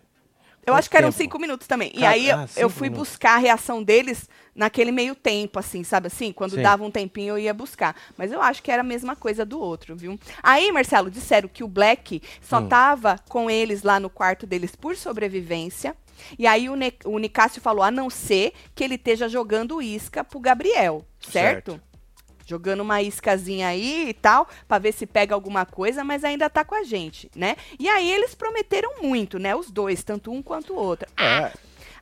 [0.67, 1.19] Eu Quanto acho que eram tempo?
[1.23, 1.91] cinco minutos também.
[1.95, 3.11] E Ca- aí eu- ah, eu fui minutos.
[3.11, 6.33] buscar a reação deles naquele meio tempo, assim, sabe assim?
[6.33, 6.63] Quando Sim.
[6.63, 7.95] dava um tempinho eu ia buscar.
[8.17, 10.19] Mas eu acho que era a mesma coisa do outro, viu?
[10.43, 12.69] Aí, Marcelo, disseram que o Black só Hum.
[12.69, 15.95] tava com eles lá no quarto deles por sobrevivência.
[16.39, 20.25] E aí o, ne o Nicásio falou, a não ser que ele esteja jogando isca
[20.25, 21.73] pro Gabriel, certo?
[21.73, 21.95] Certo.
[22.47, 26.63] Jogando uma iscazinha aí e tal, pra ver se pega alguma coisa, mas ainda tá
[26.63, 27.57] com a gente, né?
[27.79, 29.57] E aí eles prometeram muito, né?
[29.57, 31.09] Os dois, tanto um quanto o outro.
[31.17, 31.51] É,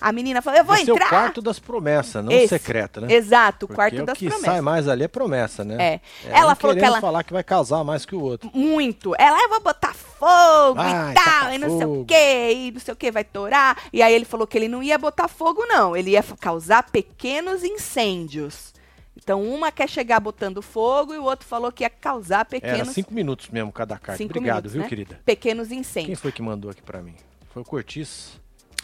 [0.03, 1.09] A menina falou, eu vou esse é o entrar.
[1.09, 2.49] quarto das promessas, não Esse.
[2.49, 3.13] secreta, né?
[3.13, 4.53] Exato, o Porque quarto o das que promessas.
[4.53, 5.77] sai mais ali é promessa, né?
[5.81, 6.01] É.
[6.29, 8.51] É Ela falou que ela- falar que vai casar mais que o outro.
[8.53, 9.15] Muito.
[9.19, 12.05] Ela, eu vou botar fogo Vai, e tal, e não sei o fogo.
[12.07, 13.83] quê, e não sei o quê, vai torar.
[13.93, 15.97] E aí ele falou que ele não ia botar fogo, não.
[15.97, 18.73] Ele ia causar pequenos incêndios.
[19.17, 22.89] Então, uma quer chegar botando fogo e o outro falou que ia causar Era pequenos,
[22.95, 24.17] cinco minutos mesmo cada carta.
[24.17, 24.89] Cinco Obrigado, minutos, viu, né?
[24.89, 25.21] querida?
[25.25, 26.19] pequenos Quem incêndios.
[26.21, 27.15] foi que mandou aqui pra mim?
[27.53, 28.41] Foi o Cortiz.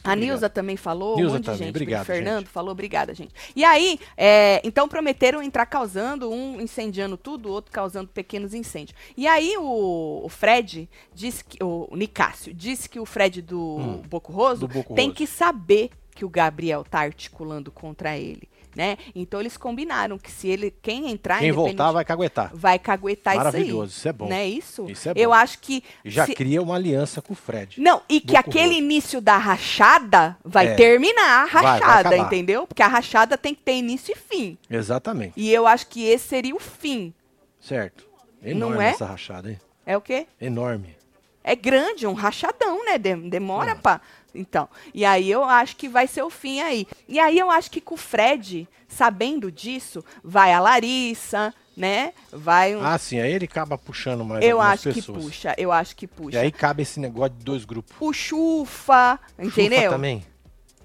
[0.08, 0.30] A Obrigado.
[0.30, 1.70] Nilza também falou, Nilza um monte de também, gente.
[1.70, 2.50] obrigado, o Fernando gente.
[2.50, 3.34] falou, obrigada, gente.
[3.54, 8.96] E aí, é, então prometeram entrar causando, um incendiando tudo, o outro causando pequenos incêndios.
[9.16, 13.58] E aí o, o Fred disse que, o, o Nicásio, disse que o Fred do
[13.76, 15.16] Hum, Boco Roso do Boco tem Roso.
[15.16, 18.96] que saber que o Gabriel tá articulando contra ele, né?
[19.14, 22.50] Então eles combinaram que se ele, quem entrar, Quem voltar vai caguetar.
[22.52, 23.44] vai caguetar isso aí.
[23.52, 24.28] Maravilhoso, isso é bom.
[24.28, 24.90] Não é isso?
[24.90, 25.20] Isso é bom.
[25.20, 27.81] Eu acho que já se- cria uma aliança com o Fred.
[27.81, 30.74] não, e que aquele início da rachada vai É.
[30.74, 32.26] terminar a Vai, vai rachada, acabar.
[32.26, 32.66] entendeu?
[32.66, 34.59] Porque a rachada tem que ter início e fim.
[34.68, 35.35] Exatamente.
[35.37, 37.14] E eu acho que esse seria o fim.
[37.61, 38.09] Certo.
[38.42, 38.88] Enorme Não é?
[38.90, 39.59] essa rachada, hein?
[39.87, 40.26] É o quê?
[40.40, 40.96] Enorme.
[41.44, 42.98] É grande, um rachadão, né?
[42.98, 44.00] De- demora pra.
[44.34, 44.68] Então.
[44.94, 46.86] E aí eu acho que vai ser o fim aí.
[47.08, 52.12] E aí eu acho que com o Fred, sabendo disso, vai a Larissa, né?
[52.32, 52.84] Vai um.
[52.84, 55.04] Ah, sim, aí ele acaba puxando mais eu acho pessoas.
[55.18, 56.40] que puxa, eu acho que E puxa.
[56.40, 57.94] aí cabe esse negócio de dois grupos.
[58.00, 59.78] O Chufa, entendeu?
[59.78, 60.24] Chufa também.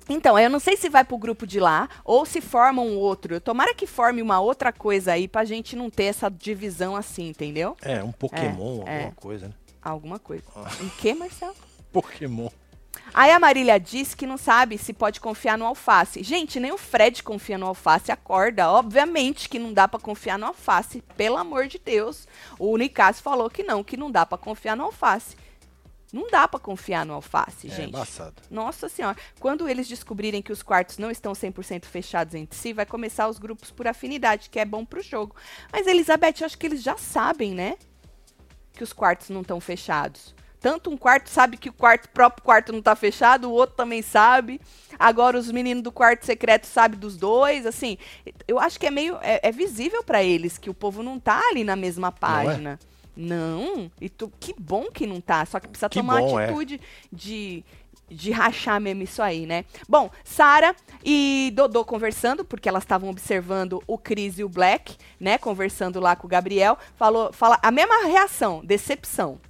[0.09, 3.39] Então, eu não sei se vai pro grupo de lá ou se forma um outro.
[3.39, 7.77] Tomara que forme uma outra coisa aí pra gente não ter essa divisão assim, entendeu?
[7.81, 9.11] É, um Pokémon, É, alguma é.
[9.15, 9.53] coisa, né?
[9.81, 10.43] Alguma coisa.
[10.55, 10.69] Ah.
[10.81, 11.55] Em que, Marcelo?
[11.93, 12.49] Pokémon.
[13.13, 16.23] Aí a Marília disse que não sabe se pode confiar no alface.
[16.23, 18.69] Gente, nem o Fred confia no alface, acorda.
[18.69, 22.27] Obviamente que não dá pra confiar no alface, pelo amor de Deus.
[22.57, 25.35] O Nicásio falou que não, que não dá pra confiar no alface.
[26.11, 27.89] Não dá pra confiar no alface, É, gente.
[27.89, 28.35] embaçado.
[28.49, 29.17] Nossa senhora.
[29.39, 33.39] Quando eles descobrirem que os quartos não estão 100% fechados entre si, vai começar os
[33.39, 35.35] grupos por afinidade, que é bom pro jogo.
[35.71, 37.77] Mas, Elizabeth, eu acho que eles já sabem, né?
[38.73, 40.35] Que os quartos não estão fechados.
[40.63, 44.01] Tanto um quarto sabe que o quarto, próprio quarto não tá fechado, o outro também
[44.01, 44.61] sabe.
[44.97, 47.97] Agora os meninos do quarto secreto sabem dos dois, assim.
[48.47, 51.37] Eu acho que é meio é, é visível pra eles que o povo não tá
[51.49, 52.11] ali na mesma é?
[52.11, 52.79] página.
[53.13, 56.41] Não, e tu, que bom que não tá, só que precisa Que tomar bom, uma
[56.41, 56.45] é.
[56.45, 56.79] atitude
[57.11, 57.61] de,
[58.09, 59.65] de rachar mesmo isso aí, né?
[59.87, 60.73] Bom, Sara
[61.03, 65.37] e Dodô conversando, porque elas estavam observando o Chris e o Black, né?
[65.37, 66.77] Conversando lá com o Gabriel.
[66.95, 69.41] Falou, fala a mesma reação, decepção.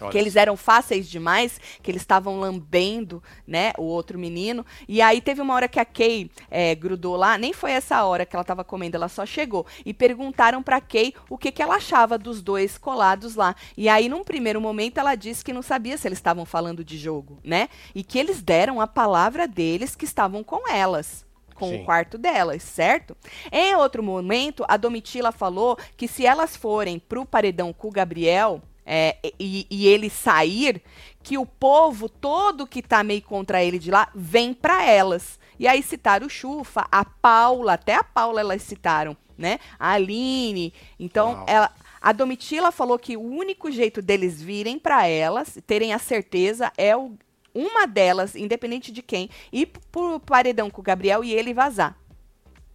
[0.00, 4.64] Olha, Que eles eram fáceis demais, que eles estavam lambendo, né, o outro menino.
[4.86, 8.24] E aí teve uma hora que a Kay é, grudou lá, nem foi essa hora
[8.24, 9.66] que ela tava comendo, ela só chegou.
[9.84, 13.54] E perguntaram pra Kay o que, que ela achava dos dois colados lá.
[13.76, 16.96] E aí, num primeiro momento, ela disse que não sabia se eles estavam falando de
[16.96, 17.68] jogo, né?
[17.94, 21.26] E que eles deram a palavra deles que estavam com elas
[21.58, 21.82] com Sim.
[21.82, 23.16] o quarto delas, certo?
[23.50, 28.62] Em outro momento, a Domitila falou que se elas forem pro paredão com o Gabriel
[28.90, 30.82] é, e, e ele sair,
[31.22, 35.38] que o povo todo que tá meio contra ele de lá vem pra elas.
[35.58, 39.58] E aí citaram o Chufa, a Paula, até a Paula elas citaram, né?
[39.78, 40.72] A Aline.
[40.98, 41.70] Então, ela,
[42.00, 46.96] a Domitila falou que o único jeito deles virem pra elas, terem a certeza, é
[46.96, 47.12] o,
[47.54, 51.94] uma delas, independente de quem, ir pro paredão com o Gabriel e ele vazar.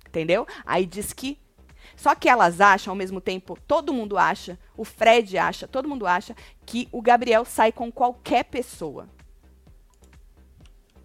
[0.08, 0.46] Entendeu?
[0.64, 1.40] Aí diz que.
[1.96, 6.06] Só que elas acham, ao mesmo tempo, todo mundo acha, o Fred acha, todo mundo
[6.06, 9.08] acha, que o Gabriel sai com qualquer pessoa.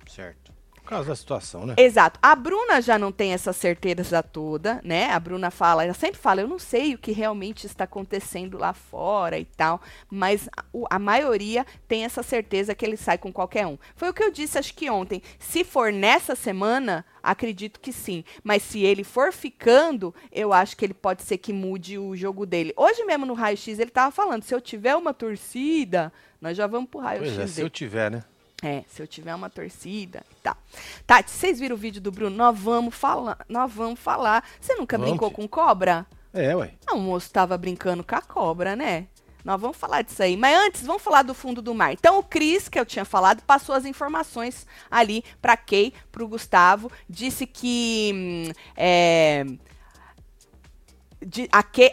[0.06, 0.47] Certo.
[0.88, 1.74] Por causa da situação, né?
[1.76, 2.18] Exato.
[2.22, 5.10] A Bruna já não tem essa certeza toda, né?
[5.12, 8.72] A Bruna fala, ela sempre fala, eu não sei o que realmente está acontecendo lá
[8.72, 13.66] fora e tal, mas a, a maioria tem essa certeza que ele sai com qualquer
[13.66, 13.76] um.
[13.94, 15.20] Foi o que eu disse, acho que ontem.
[15.38, 18.24] Se for nessa semana, acredito que sim.
[18.42, 22.46] Mas se ele for ficando, eu acho que ele pode ser que mude o jogo
[22.46, 22.72] dele.
[22.74, 26.66] Hoje mesmo no Raio X ele tava falando, se eu tiver uma torcida, nós já
[26.66, 28.24] vamos pro Raio Pois X é, se eu tiver, né?
[28.62, 30.56] É, se eu tiver uma torcida e tal.
[31.06, 32.36] Tati, vocês viram o vídeo do Bruno?
[32.36, 34.44] Nós vamos falar, nós vamos falar.
[34.60, 36.04] Você nunca Vamos, brincou com cobra?
[36.32, 36.72] É, ué.
[36.86, 39.06] Não, o moço tava brincando com a cobra, né?
[39.44, 40.36] Nós vamos falar disso aí.
[40.36, 41.92] Mas antes, vamos falar do fundo do mar.
[41.92, 46.28] Então, o Cris, que eu tinha falado, passou as informações ali para Kay, para o
[46.28, 46.90] Gustavo.
[47.08, 48.12] Disse que.
[48.14, 49.46] Hum, é,
[51.50, 51.90] a Kay,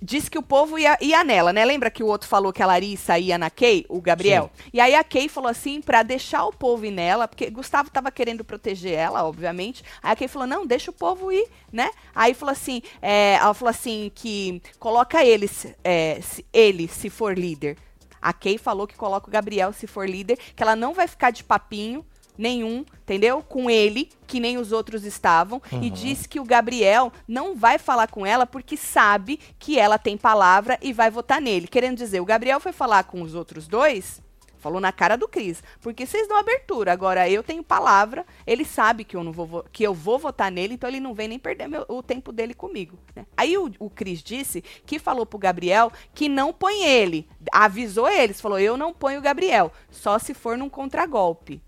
[0.00, 1.64] disse que o povo ia, ia nela, né?
[1.64, 4.50] Lembra que o outro falou que a Larissa ia na Kay, o Gabriel?
[4.56, 4.70] Sim.
[4.74, 8.10] E aí a Kay falou assim, para deixar o povo ir nela, porque Gustavo tava
[8.10, 9.82] querendo proteger ela, obviamente.
[10.02, 11.90] Aí a Kay falou, não, deixa o povo ir, né?
[12.14, 15.50] Aí falou assim, é, ela falou assim que coloca ele,
[15.82, 17.76] é, se, ele se for líder.
[18.20, 21.30] A Kay falou que coloca o Gabriel se for líder, que ela não vai ficar
[21.30, 23.42] de papinho, nenhum, entendeu?
[23.42, 25.82] Com ele, que nem os outros estavam, uhum.
[25.82, 30.16] e disse que o Gabriel não vai falar com ela porque sabe que ela tem
[30.16, 31.68] palavra e vai votar nele.
[31.68, 34.22] Querendo dizer, o Gabriel foi falar com os outros dois,
[34.62, 36.92] falou na cara do Cris, porque vocês dão abertura.
[36.92, 40.74] Agora eu tenho palavra, ele sabe que eu não vou que eu vou votar nele,
[40.74, 42.96] então ele não vem nem perder meu, o tempo dele comigo.
[43.14, 43.26] Né?
[43.36, 48.40] Aí o, o Cris disse que falou pro Gabriel que não põe ele, avisou eles,
[48.40, 51.60] falou eu não ponho o Gabriel, só se for num contragolpe.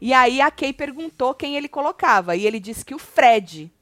[0.00, 2.36] E aí a Kay perguntou quem ele colocava.
[2.36, 3.72] E ele disse que o Fred.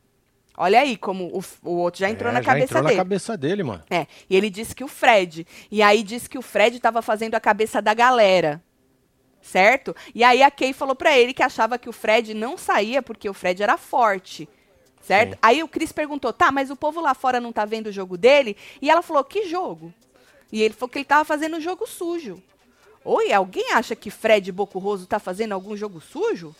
[0.56, 2.94] Olha aí como o, o outro já entrou é, na já cabeça entrou dele.
[2.94, 3.82] na cabeça dele, mano.
[3.90, 4.06] É.
[4.28, 5.46] E ele disse que o Fred.
[5.70, 8.62] E aí disse que o Fred estava fazendo a cabeça da galera.
[9.40, 9.96] Certo?
[10.14, 13.28] E aí a Kay falou para ele que achava que o Fred não saía porque
[13.28, 14.46] o Fred era forte.
[15.00, 15.32] Certo?
[15.32, 15.38] Sim.
[15.40, 18.18] Aí o Chris perguntou: "Tá, mas o povo lá fora não tá vendo o jogo
[18.18, 19.94] dele?" E ela falou: "Que jogo?"
[20.52, 22.42] E ele falou que ele tava fazendo um jogo sujo.
[23.04, 26.54] Oi, alguém acha que Fred Bocurroso tá fazendo algum jogo sujo?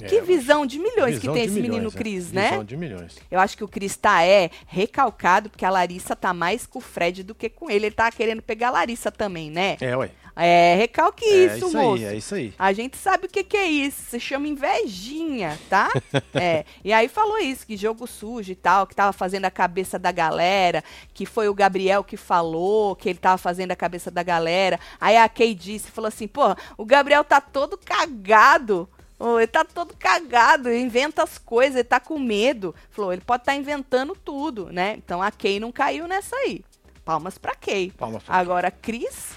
[0.00, 1.98] É, que visão de milhões visão que tem esse milhões, menino é.
[1.98, 2.50] Cris, né?
[2.50, 3.16] Visão de milhões.
[3.28, 6.82] Eu acho que o Cris tá é recalcado, porque a Larissa tá mais com o
[6.82, 7.86] Fred do que com ele.
[7.86, 9.76] Ele tá querendo pegar a Larissa também, né?
[9.80, 10.10] É, ué.
[10.40, 12.04] É, recalque é isso, isso moço.
[12.04, 12.54] Aí, é isso aí.
[12.56, 14.02] A gente sabe o que, que é isso.
[14.10, 15.90] Se chama invejinha, tá?
[16.32, 16.64] é.
[16.84, 20.12] E aí falou isso, que jogo sujo e tal, que tava fazendo a cabeça da
[20.12, 24.78] galera, que foi o Gabriel que falou, que ele tava fazendo a cabeça da galera.
[25.00, 28.88] Aí a Kay disse, falou assim, pô, o Gabriel tá todo cagado.
[29.18, 32.72] Oh, ele tá todo cagado, inventa as coisas, ele tá com medo.
[32.90, 34.94] Falou, ele pode estar tá inventando tudo, né?
[34.96, 36.64] Então a Kay não caiu nessa aí.
[37.04, 37.90] Palmas pra Kay.
[37.90, 39.36] Palmas pra Agora, Cris.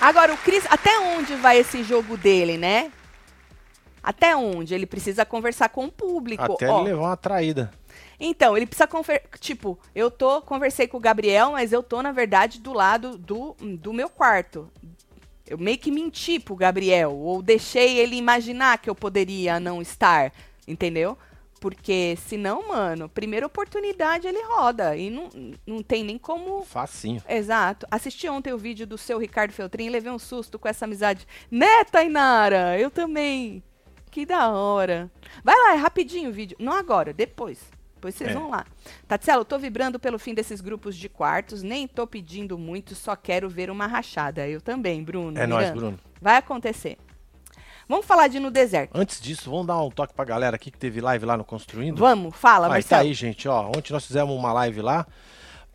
[0.00, 2.92] Agora, o Cris, até onde vai esse jogo dele, né?
[4.02, 4.74] Até onde?
[4.74, 6.42] Ele precisa conversar com o público.
[6.42, 7.70] Até Ó, ele levar uma traída.
[8.20, 9.26] Então, ele precisa conversar.
[9.40, 13.56] Tipo, eu tô, conversei com o Gabriel, mas eu tô, na verdade, do lado do,
[13.60, 14.70] do meu quarto.
[15.46, 20.32] Eu meio que menti pro Gabriel, ou deixei ele imaginar que eu poderia não estar,
[20.66, 21.16] entendeu?
[21.60, 24.96] Porque senão, mano, primeira oportunidade ele roda.
[24.96, 25.28] E não,
[25.66, 26.62] não tem nem como.
[26.64, 27.22] Facinho.
[27.28, 27.86] Exato.
[27.90, 31.26] Assisti ontem o vídeo do seu Ricardo Feltrin e levei um susto com essa amizade.
[31.50, 32.78] Né, Tainara?
[32.78, 33.62] Eu também.
[34.10, 35.10] Que da hora.
[35.42, 36.56] Vai lá, é rapidinho o vídeo.
[36.60, 37.60] Não agora, depois.
[37.96, 38.34] Depois vocês é.
[38.34, 38.64] vão lá.
[39.08, 41.62] Tatielo, tô vibrando pelo fim desses grupos de quartos.
[41.62, 44.46] Nem tô pedindo muito, só quero ver uma rachada.
[44.46, 45.38] Eu também, Bruno.
[45.38, 45.98] É nóis, Bruno.
[46.20, 46.98] Vai acontecer.
[47.88, 48.90] Vamos falar de no deserto.
[48.94, 51.98] Antes disso, vamos dar um toque pra galera aqui que teve live lá no Construindo.
[51.98, 53.68] Vamos, fala, Aí tá aí, gente, ó.
[53.68, 55.06] Ontem nós fizemos uma live lá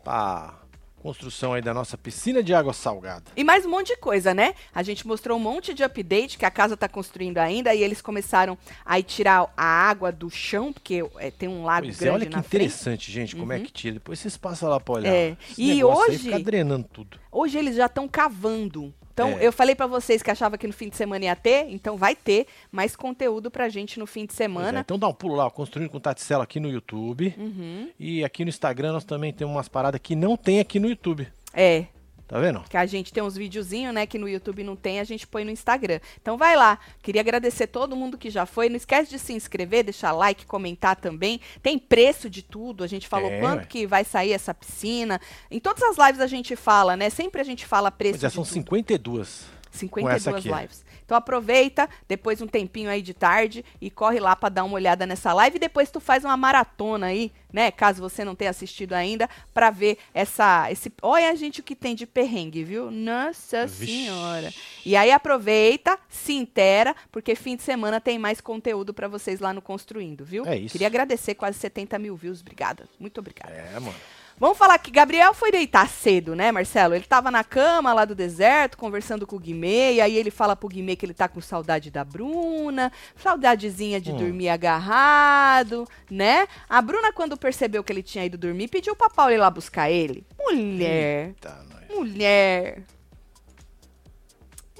[0.04, 0.62] pra
[1.02, 3.24] construção aí da nossa piscina de água salgada.
[3.36, 4.54] E mais um monte de coisa, né?
[4.72, 8.00] A gente mostrou um monte de update que a casa tá construindo ainda e eles
[8.00, 12.14] começaram a tirar a água do chão, porque é, tem um lago pois grande é,
[12.14, 13.12] olha que interessante, frente.
[13.12, 13.58] gente, como uhum.
[13.58, 13.94] é que tira.
[13.94, 15.12] Depois vocês passam lá pra olhar.
[15.12, 15.36] É.
[15.58, 16.18] e hoje...
[16.18, 17.18] fica drenando tudo.
[17.32, 19.46] Hoje eles já estão cavando então, é.
[19.46, 22.14] eu falei para vocês que achava que no fim de semana ia ter, então vai
[22.14, 24.78] ter mais conteúdo pra gente no fim de semana.
[24.78, 24.80] É.
[24.80, 27.34] Então dá um pulo lá, Construindo com Taticela aqui no YouTube.
[27.36, 27.90] Uhum.
[27.98, 31.28] E aqui no Instagram nós também temos umas paradas que não tem aqui no YouTube.
[31.52, 31.86] É,
[32.32, 32.64] Tá vendo?
[32.66, 35.44] Que a gente tem uns videozinhos, né, que no YouTube não tem, a gente põe
[35.44, 36.00] no Instagram.
[36.18, 36.78] Então vai lá.
[37.02, 38.70] Queria agradecer todo mundo que já foi.
[38.70, 41.42] Não esquece de se inscrever, deixar like, comentar também.
[41.62, 42.82] Tem preço de tudo.
[42.82, 43.66] A gente falou é, quanto ué.
[43.66, 45.20] que vai sair essa piscina.
[45.50, 47.10] Em todas as lives a gente fala, né?
[47.10, 48.14] Sempre a gente fala preço.
[48.14, 48.54] Pois é, são tudo.
[48.54, 49.44] 52.
[49.70, 50.84] 52 lives.
[51.12, 55.04] Então aproveita, depois um tempinho aí de tarde e corre lá para dar uma olhada
[55.04, 58.94] nessa live e depois tu faz uma maratona aí, né, caso você não tenha assistido
[58.94, 62.90] ainda, para ver essa esse olha a gente o que tem de perrengue, viu?
[62.90, 63.92] Nossa Vixe.
[63.92, 64.54] senhora.
[64.86, 69.52] E aí aproveita, se intera, porque fim de semana tem mais conteúdo para vocês lá
[69.52, 70.46] no Construindo, viu?
[70.46, 70.72] É isso.
[70.72, 72.88] Queria agradecer quase 70 mil views, obrigada.
[72.98, 73.52] Muito obrigada.
[73.52, 73.94] É, mano.
[74.42, 76.96] Vamos falar que Gabriel foi deitar cedo, né, Marcelo?
[76.96, 80.56] Ele tava na cama lá do deserto, conversando com o Guimê, e aí ele fala
[80.56, 84.16] pro Guimê que ele tá com saudade da Bruna, saudadezinha de hum.
[84.16, 86.48] dormir agarrado, né?
[86.68, 89.88] A Bruna, quando percebeu que ele tinha ido dormir, pediu pra Paulo ir lá buscar
[89.88, 90.26] ele.
[90.36, 91.28] Mulher.
[91.28, 92.82] Eita, mulher.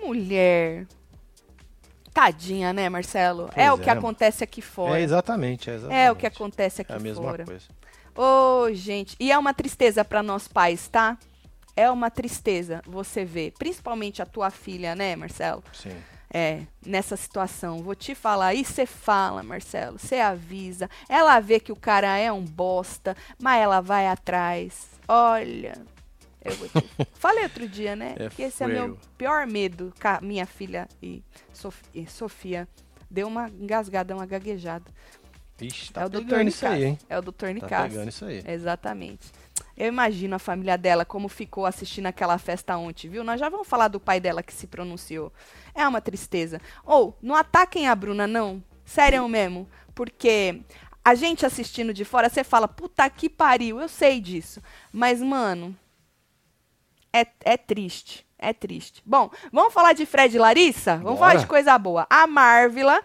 [0.00, 0.88] Mulher.
[2.12, 3.48] Tadinha, né, Marcelo?
[3.54, 3.92] É é o que é.
[3.92, 4.98] acontece aqui fora.
[4.98, 6.00] É exatamente, é exatamente.
[6.00, 6.98] É o que acontece aqui fora.
[6.98, 7.44] É a mesma fora.
[7.44, 7.82] coisa.
[8.14, 11.16] Ô, gente, e é uma tristeza para nós pais, tá?
[11.74, 15.62] É uma tristeza você ver, principalmente a tua filha, né, Marcelo?
[15.72, 15.96] Sim.
[16.34, 17.82] É, nessa situação.
[17.82, 20.88] Vou te falar, e você fala, Marcelo, você avisa.
[21.08, 24.88] Ela vê que o cara é um bosta, mas ela vai atrás.
[25.06, 25.74] Olha,
[26.44, 26.88] eu vou te...
[27.14, 28.14] Falei outro dia, né?
[28.18, 29.92] É que esse é meu pior medo.
[30.22, 31.22] Minha filha e,
[31.94, 32.66] e Sofia
[33.10, 34.90] deu uma engasgada, uma gaguejada.
[35.66, 36.98] Ixi, tá é o pegando isso aí?
[37.08, 37.88] É o doutor Tá Nicasso.
[37.88, 38.42] pegando isso aí.
[38.46, 39.30] Exatamente.
[39.76, 43.24] Eu imagino a família dela como ficou assistindo aquela festa ontem, viu?
[43.24, 45.32] Nós já vamos falar do pai dela que se pronunciou.
[45.74, 46.60] É uma tristeza.
[46.84, 48.62] Ou, não ataquem a Bruna, não.
[48.84, 49.68] Sério mesmo.
[49.94, 50.60] Porque
[51.04, 54.60] a gente assistindo de fora, você fala, puta que pariu, eu sei disso.
[54.92, 55.76] Mas, mano,
[57.12, 58.26] é, é triste.
[58.38, 59.00] É triste.
[59.06, 60.96] Bom, vamos falar de Fred e Larissa?
[60.96, 61.30] Vamos Bora.
[61.30, 62.06] falar de coisa boa.
[62.10, 63.00] A Marvila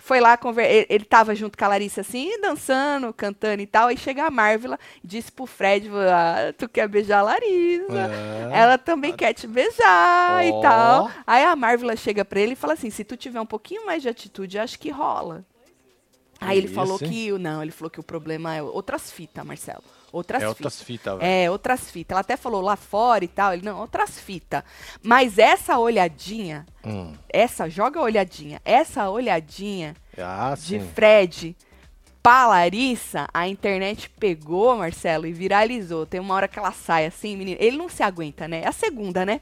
[0.00, 0.68] foi lá, conver...
[0.68, 3.88] ele, ele tava junto com a Larissa assim, dançando, cantando e tal.
[3.88, 8.10] Aí chega a Marvila e disse pro Fred: ah, Tu quer beijar a Larissa?
[8.52, 8.58] É.
[8.58, 10.40] Ela também quer te beijar Ó.
[10.42, 11.10] e tal.
[11.26, 14.02] Aí a Marvila chega pra ele e fala assim: Se tu tiver um pouquinho mais
[14.02, 15.44] de atitude, acho que rola.
[16.40, 17.30] Aí ele Isso, falou que.
[17.32, 19.84] Não, ele falou que o problema é outras fitas, Marcelo.
[20.12, 20.56] Outras É fitas.
[20.64, 21.18] outras fitas.
[21.20, 22.12] É, outras fitas.
[22.14, 23.52] Ela até falou lá fora e tal.
[23.52, 24.62] Ele, não, outras fitas.
[25.02, 27.12] Mas essa olhadinha, Hum.
[27.28, 30.90] essa, joga a olhadinha, essa olhadinha Ah, de sim.
[30.94, 31.56] Fred
[32.22, 36.04] pra Larissa, a internet pegou, Marcelo, e viralizou.
[36.04, 37.56] Tem uma hora que ela sai assim, menino.
[37.60, 38.62] Ele não se aguenta, né?
[38.62, 39.40] É a segunda, né?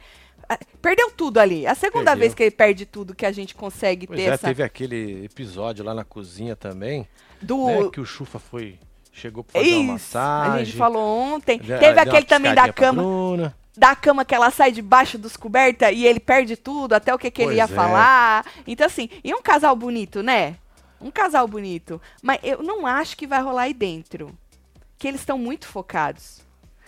[0.49, 1.67] Ah, Perdeu tudo ali.
[1.67, 2.21] É a segunda Perdeu.
[2.21, 4.47] vez que ele perde tudo que a gente consegue Pois ter é, essa.
[4.47, 7.07] teve aquele episódio lá na cozinha também,
[7.43, 7.67] Do.
[7.67, 7.91] né?
[7.93, 8.79] Que o Chufa foi.
[9.19, 10.53] Chegou pra fazer uma Isso, massagem.
[10.61, 11.61] a gente falou ontem.
[11.63, 13.03] já- Teve aquele uma também da cama.
[13.03, 13.55] Bruna.
[13.77, 17.31] da cama que ela sai debaixo dos cobertas e ele perde tudo, até o que,
[17.31, 17.67] que ele ia é.
[17.69, 18.45] falar.
[18.67, 20.57] Então, assim, e um casal bonito, né?
[21.01, 22.01] Um casal bonito.
[22.21, 24.37] Mas eu não acho que vai rolar aí dentro.
[24.99, 26.41] Que eles estão muito focados.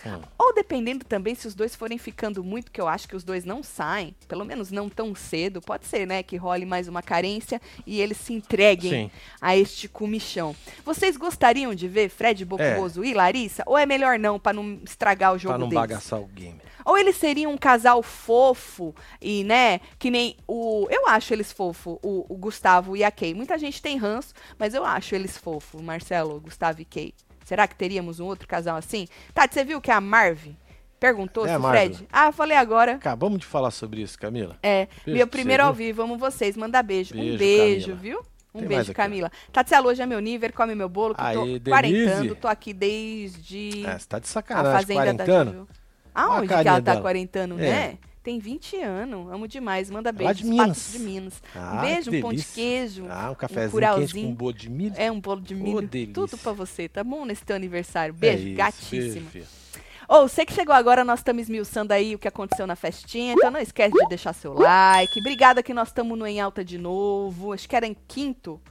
[0.05, 0.21] Hum.
[0.37, 3.45] Ou dependendo também, se os dois forem ficando muito, que eu acho que os dois
[3.45, 6.23] não saem, pelo menos não tão cedo, pode ser, né?
[6.23, 9.11] Que role mais uma carência e eles se entreguem Sim.
[9.39, 10.55] a este comichão.
[10.83, 13.63] Vocês gostariam de ver Fred Bocoso e Larissa?
[13.65, 15.81] Ou é melhor não, pra não estragar o jogo Pra não deles?
[15.81, 16.59] bagaçar o game.
[16.83, 20.87] Ou eles seriam um casal fofo e, né, que nem o...
[20.89, 23.35] Eu acho eles fofo, o, o Gustavo e a Kay.
[23.35, 27.13] Muita gente tem ranço, mas eu acho eles fofo, Marcelo, Gustavo e Kay.
[27.51, 29.09] Será que teríamos um outro casal assim?
[29.33, 30.39] Tati, você viu que a Marv
[30.97, 31.95] perguntou É, se Marvel.
[31.95, 32.07] Fred...
[32.09, 32.93] Ah, falei agora.
[32.93, 34.55] Acabamos de falar sobre isso, Camila.
[34.63, 36.55] É, Beijo meu primeiro ao vivo, amo vocês.
[36.55, 37.13] Manda beijo.
[37.13, 38.01] um Beijo, beijo, Camila.
[38.01, 38.19] viu?
[38.55, 38.93] Um Tem beijo.
[38.93, 39.29] Camila.
[39.51, 42.71] Tatiana, hoje é meu nível, come meu bolo, que eu tô Aê, quarentando, tô aqui
[42.73, 45.67] desde É, você tá de a sacanagem, fazenda da quarentando.
[46.15, 47.69] Aonde a que ela tá quarentando, É.
[47.69, 47.97] né?
[48.23, 49.89] Tem 20 anos, amo demais.
[49.89, 50.67] Manda Lá beijo de dos Minas.
[50.67, 51.41] patos de Minas.
[51.55, 53.07] Ah, um beijo, um pão de queijo.
[53.09, 54.27] Ah, um cafezinho quente curauzinho.
[54.27, 54.93] com bolo de milho.
[54.95, 55.81] É um bolo de milho.
[55.87, 56.13] delícia.
[56.13, 57.25] Tudo pra você, tá bom?
[57.25, 58.13] Nesse teu aniversário.
[58.15, 58.99] É Beijo, isso, gatíssimo.
[59.01, 59.45] beijo, filha.
[60.07, 63.49] Ô, você que chegou agora, nós estamos esmiuçando aí o que aconteceu na festinha, então
[63.49, 65.19] não esquece de deixar seu like.
[65.19, 67.53] Obrigada que nós estamos no Em Alta de novo.
[67.53, 68.61] Acho que era em quinto.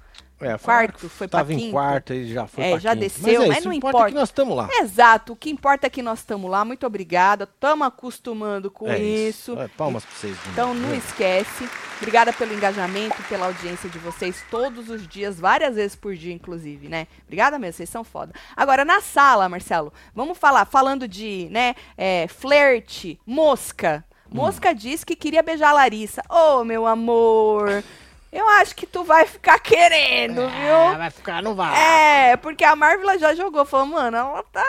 [0.40, 1.72] É, Quarto, foi pra Tava em quinto.
[1.72, 3.00] quarto e já foi É, já quinto.
[3.00, 3.96] desceu, mas, é mas isso, não importa.
[3.98, 4.12] importa.
[4.12, 4.68] que nós estamos lá.
[4.80, 6.64] Exato, o que importa é que nós estamos lá.
[6.64, 7.44] Muito obrigada.
[7.44, 9.58] Estamos acostumando com é isso.
[9.58, 10.36] É, palmas pra vocês.
[10.52, 11.68] Então não esquece.
[11.98, 16.88] Obrigada pelo engajamento, pela audiência de vocês todos os dias, várias vezes por dia, inclusive,
[16.88, 17.06] né?
[17.24, 18.32] Obrigada mesmo, vocês são foda.
[18.56, 24.02] Agora, na sala, Marcelo, vamos falar, falando de, né, é, flerte, mosca.
[24.26, 24.36] Hum.
[24.36, 26.22] Mosca disse que queria beijar a Larissa.
[26.30, 27.84] Ô, meu amor,
[28.32, 30.98] eu acho que tu vai ficar querendo, Ah, viu?
[30.98, 32.30] vai ficar, não vai.
[32.30, 34.66] É, porque a Marvel já jogou, falou, mano, ela tá,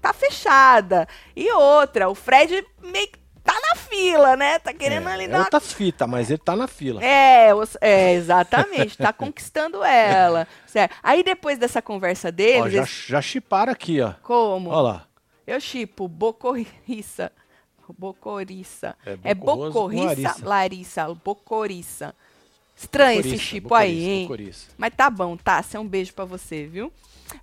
[0.00, 1.08] tá fechada.
[1.34, 4.58] E outra, o Fred meio que tá na fila, né?
[4.58, 7.02] Tá querendo é, ali é dar uma outras fitas, mas ele tá na fila.
[7.04, 7.48] é,
[7.80, 10.46] é, exatamente, tá conquistando ela.
[10.66, 10.94] Certo.
[11.02, 14.12] Aí depois dessa conversa Ó, deles, já, eles- já chiparam aqui, ó.
[14.22, 14.70] como?
[14.70, 15.06] Ó lá.
[15.46, 17.30] Eu chipo Bocoriça.
[17.96, 18.96] Bocoriça.
[19.06, 20.34] É É Bocoriça, Larissa.
[20.48, 22.14] Larissa, Bocoriça.
[22.76, 24.28] Estranho esse chipo aí, hein?
[24.76, 25.64] Mas tá bom, tá?
[25.72, 26.92] É um beijo pra você, viu?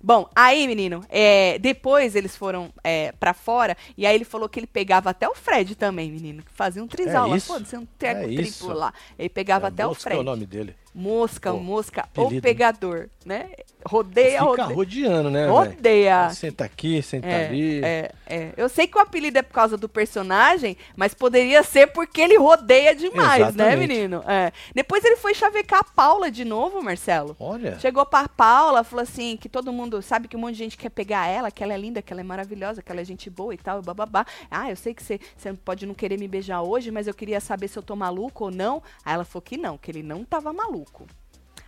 [0.02, 4.58] Bom, aí, menino, é, depois eles foram é, pra fora e aí ele falou que
[4.58, 6.42] ele pegava até o Fred também, menino.
[6.42, 8.94] Que fazia um trisal É lá, foda-se, um treco É triplo lá.
[9.18, 10.16] Ele pegava É, até o Fred.
[10.16, 10.74] é o nome dele.
[10.94, 12.40] Mosca, Pô, mosca ou né?
[12.40, 13.48] pegador, né?
[13.86, 14.66] Rodeia, Fica rodeia.
[14.76, 15.46] rodeando, né?
[15.48, 16.30] Rodeia.
[16.30, 17.84] Senta aqui, senta É, ali.
[17.84, 18.52] é, é.
[18.56, 22.38] Eu sei que o apelido é por causa do personagem, mas poderia ser porque ele
[22.38, 23.88] rodeia demais, né, Exatamente.
[23.88, 24.22] menino?
[24.26, 24.52] É.
[24.74, 27.36] Depois ele foi chavecar a Paula de novo, Marcelo.
[27.38, 27.78] Olha.
[27.80, 30.90] Chegou pra Paula, falou assim, que todo mundo sabe que um monte de gente quer
[30.90, 33.52] pegar ela, que ela é linda, que ela é maravilhosa, que ela é gente boa
[33.52, 34.24] e tal, e bababá.
[34.50, 35.18] Ah, eu sei que você
[35.64, 38.50] pode não querer me beijar hoje, mas eu queria saber se eu tô maluco ou
[38.50, 38.82] não.
[39.04, 40.83] Aí ela falou que não, que ele não tava maluco.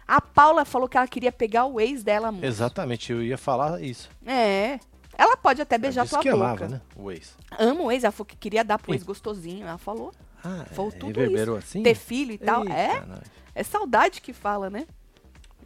[0.07, 2.45] A Paula falou que ela queria pegar o ex dela, moço.
[2.45, 4.09] Exatamente, eu ia falar isso.
[4.25, 4.79] É.
[5.19, 6.45] Ela pode até beijar Disse tua que boca.
[6.45, 6.81] amava, né?
[6.95, 7.35] O ex.
[7.59, 9.67] Ama o ex, ela falou que queria dar pro ex gostosinho.
[9.67, 10.13] Ela falou.
[10.45, 11.83] Ah, Falou é, tudo reverberou assim?
[11.83, 12.69] Ter filho e tal.
[12.69, 13.21] É, Eita, nós.
[13.55, 14.87] é saudade que fala, né?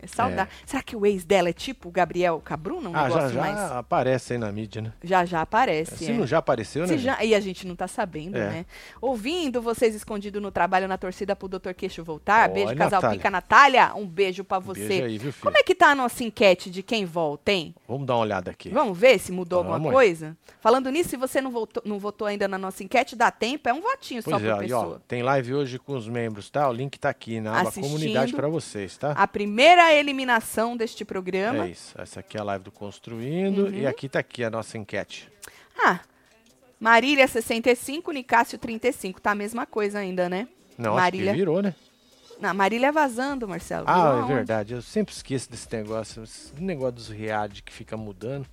[0.03, 0.51] É saudade.
[0.67, 2.89] Será que o ex dela é tipo o Gabriel Cabruna?
[2.91, 3.59] Um Ah, já já mais.
[3.73, 4.93] aparece aí na mídia, né?
[5.03, 5.97] Já já aparece.
[5.97, 6.15] Se é.
[6.15, 6.99] não já apareceu, Se né?
[6.99, 8.51] já- E a gente não tá sabendo, É.
[8.51, 8.67] né?
[9.01, 11.73] Ouvindo vocês escondidos no trabalho na torcida pro Dr.
[11.77, 12.49] Queixo voltar.
[12.49, 13.17] Beijo, casal Natália.
[13.19, 13.93] Pica Natália.
[13.95, 14.67] Um beijo pra gente?
[14.67, 14.87] você.
[14.89, 15.43] Beijo aí, viu, filho?
[15.45, 17.75] Como é que tá a nossa enquete de quem volta, hein?
[17.89, 18.69] Vamos dar uma olhada aqui.
[18.71, 19.95] Vamos ver se mudou alguma Vamos, é.
[19.95, 20.37] coisa?
[20.61, 23.73] Falando nisso, se você não votou, não votou ainda na nossa enquete, dá tempo, é
[23.73, 25.03] um votinho só Pois é, por ó, pessoa.
[25.09, 26.69] tem live hoje com os membros, tá?
[26.69, 27.85] O link tá aqui na aba Assistindo.
[27.85, 29.13] comunidade pra vocês, tá?
[29.13, 31.67] A primeira eliminação deste programa.
[31.67, 31.95] É isso.
[32.01, 33.75] Essa aqui é a live do Construindo Uhum.
[33.75, 35.29] e aqui tá aqui a nossa enquete.
[35.85, 36.01] Ah,
[36.79, 39.21] Marília 65, Nicásio 35.
[39.21, 40.49] Tá a mesma coisa ainda, né?
[40.79, 41.33] Não, Marília.
[41.35, 41.75] virou, né?
[42.41, 43.85] Não, Marília vazando, Marcelo.
[43.87, 44.73] Ah, é verdade.
[44.73, 46.23] Eu sempre esqueço desse negócio.
[46.23, 48.47] Esse negócio dos reality que fica mudando.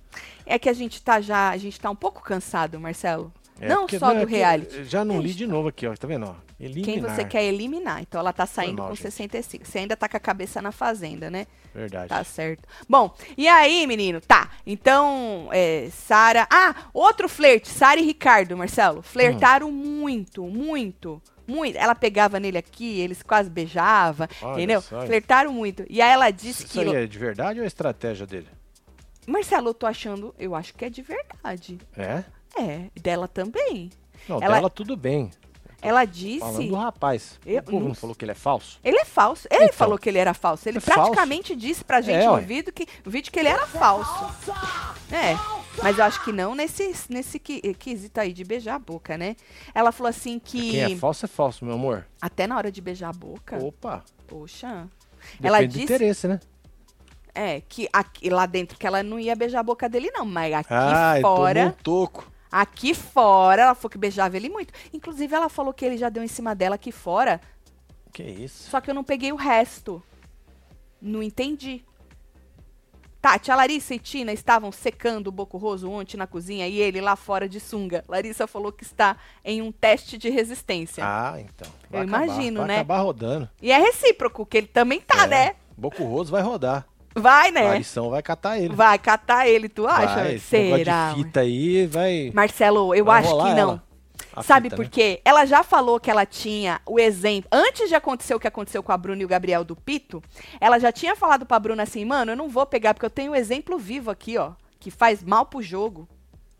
[0.44, 3.32] É que a gente tá já, a gente tá um pouco cansado, Marcelo.
[3.58, 4.84] É, não porque- só é do que reality.
[4.84, 5.94] Já não li de novo aqui, ó.
[5.96, 6.26] Tá vendo?
[6.26, 6.34] ó?
[6.60, 6.84] Eliminar.
[6.84, 8.00] Quem você quer eliminar.
[8.02, 9.02] Então ela tá saindo mal, com gente.
[9.04, 9.66] 65.
[9.66, 11.46] Você ainda tá com a cabeça na fazenda, né?
[11.74, 12.08] Verdade.
[12.08, 12.66] Tá certo.
[12.88, 14.20] Bom, e aí, menino?
[14.20, 14.50] Tá.
[14.66, 16.48] Então, é, Sara.
[16.50, 17.68] Ah, outro flerte.
[17.68, 19.02] Sara e Ricardo, Marcelo.
[19.02, 21.22] Flertaram muito, muito.
[21.46, 21.76] Muito.
[21.78, 24.82] Ela pegava nele aqui, eles quase beijavam, entendeu?
[24.82, 25.84] Flertaram muito.
[25.88, 26.80] E aí ela disse Isso que.
[26.80, 28.48] aí é de verdade ou é estratégia dele?
[29.26, 30.34] Marcelo, eu tô achando.
[30.38, 31.78] Eu acho que é de verdade.
[31.96, 32.24] É?
[32.60, 33.90] É, dela também.
[34.28, 35.30] Não, Ela- dela tudo bem.
[35.80, 36.40] Ela disse.
[36.40, 37.38] Falando do rapaz.
[37.46, 38.80] Eu o povo não não falou que ele é falso?
[38.82, 39.46] Ele é falso.
[39.50, 39.76] Ele Então.
[39.76, 40.68] falou que ele era falso.
[40.68, 41.00] Ele É falso.
[41.02, 44.26] praticamente disse pra gente É, no vídeo, que, no vídeo que ele era falso.
[45.12, 45.36] É.
[45.80, 49.36] Mas eu acho que não nesse, nesse qui- quesito aí de beijar a boca, né?
[49.72, 50.72] Ela falou assim que.
[50.72, 52.04] Quem é falso é falso, meu amor.
[52.20, 53.56] Até na hora de beijar a boca.
[53.64, 54.02] Opa.
[54.26, 54.88] Poxa.
[55.34, 55.82] Depende Ela do disse.
[55.84, 56.40] interesse, né?
[57.34, 60.24] É, que aqui, lá dentro que ela não ia beijar a boca dele, não.
[60.26, 61.66] Mas aqui Ai, tomou fora.
[61.66, 62.28] um toco.
[62.50, 64.72] Aqui fora, ela falou que beijava ele muito.
[64.92, 67.40] Inclusive, ela falou que ele já deu em cima dela aqui fora.
[68.12, 68.70] Que isso?
[68.70, 70.02] Só que eu não peguei o resto.
[71.00, 71.84] Não entendi.
[73.20, 77.00] Tati, a Larissa e Tina estavam secando o Boco Roso ontem na cozinha e ele
[77.00, 78.04] lá fora de sunga.
[78.08, 81.04] Larissa falou que está em um teste de resistência.
[81.04, 81.70] Ah, então.
[81.90, 82.74] Eu acabar, imagino, vai né?
[82.76, 83.48] acabar rodando.
[83.60, 85.26] E é recíproco, que ele também tá, É.
[85.26, 85.56] né?
[85.76, 86.87] Boco Roso vai rodar.
[87.18, 87.62] Vai, né?
[87.62, 88.74] Larissão vai catar ele.
[88.74, 90.14] Vai catar ele, tu acha?
[90.14, 91.12] Vai, Será?
[91.12, 92.30] de fita aí vai.
[92.34, 93.58] Marcelo, eu vai acho que não.
[93.58, 93.82] ela,
[94.34, 94.90] a Sabe fita, por né?
[94.92, 95.20] quê?
[95.24, 97.48] Ela já falou que ela tinha o exemplo.
[97.52, 100.22] Antes de acontecer o que aconteceu com a Bruna e o Gabriel do Pito,
[100.60, 103.32] ela já tinha falado pra Bruna assim: mano, eu não vou pegar porque eu tenho
[103.32, 106.08] um exemplo vivo aqui, ó, que faz mal pro jogo.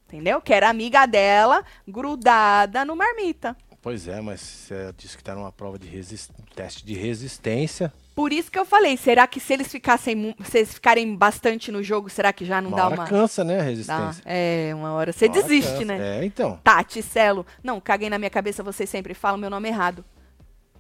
[0.06, 0.40] Entendeu?
[0.40, 3.54] Que era amiga dela, grudada no marmita.
[3.82, 6.30] Pois é, mas você disse que tá numa prova de resist...
[6.54, 7.92] teste de resistência.
[8.18, 11.84] Por isso que eu falei, será que se eles ficassem, se eles ficarem bastante no
[11.84, 13.04] jogo, será que já não uma dá hora uma.
[13.06, 14.22] cansa, né, a dá- resistência.
[14.26, 15.84] é, uma hora você Uma hora desiste, cansa.
[15.84, 16.18] né?
[16.18, 16.58] É, então.
[16.64, 17.46] Tati, Celo.
[17.62, 20.04] Não, caguei na minha cabeça, vocês sempre falam meu nome errado.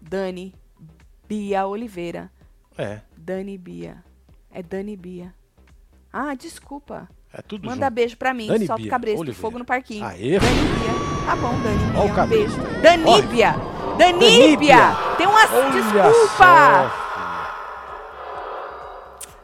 [0.02, 0.52] Dani
[1.28, 2.28] Bia Oliveira.
[2.76, 4.02] É, Dani Bia.
[4.52, 5.32] É Dani Bia.
[6.12, 7.08] Ah, desculpa.
[7.32, 7.94] é tudo Manda junto.
[7.94, 8.48] beijo pra mim.
[8.48, 9.20] Dani Solta o Bia cabresto.
[9.20, 9.40] Oliveira.
[9.40, 10.04] Fogo no parquinho.
[10.04, 11.24] Aê, Dani Bia.
[11.24, 12.00] Tá bom, Dani Bia.
[12.00, 12.56] Ó o um beijo.
[12.82, 13.52] Daníbia.
[13.96, 13.96] Daníbia.
[13.96, 14.76] Daníbia.
[15.16, 15.52] Tem umas.
[15.52, 16.36] Olha Desculpa.
[16.36, 17.07] só,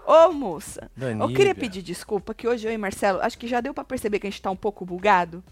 [0.07, 0.91] Ô, moça.
[0.97, 1.37] Eu Daníbia.
[1.37, 4.27] queria pedir desculpa que hoje eu e Marcelo, acho que já deu pra perceber que
[4.27, 5.43] a gente tá um pouco bugado.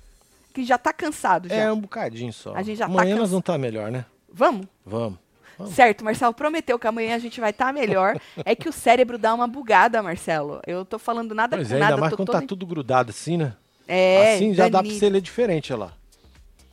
[0.53, 1.55] Que já tá cansado já.
[1.55, 2.55] É um bocadinho só.
[2.55, 4.05] A gente já tá Amanhã nós cansa- vamos estar melhor, né?
[4.31, 4.67] Vamos?
[4.85, 5.19] Vamos.
[5.59, 5.75] Vamos.
[5.75, 8.19] Certo, Marcelo prometeu que amanhã a gente vai estar melhor.
[8.45, 10.61] é que o cérebro dá uma bugada, Marcelo.
[10.67, 11.95] Eu tô falando nada Pois com é, nada.
[11.95, 13.55] ainda mais quando tá tudo grudado assim, né?
[13.89, 15.93] É, assim já dá pra você ler diferente, olha lá.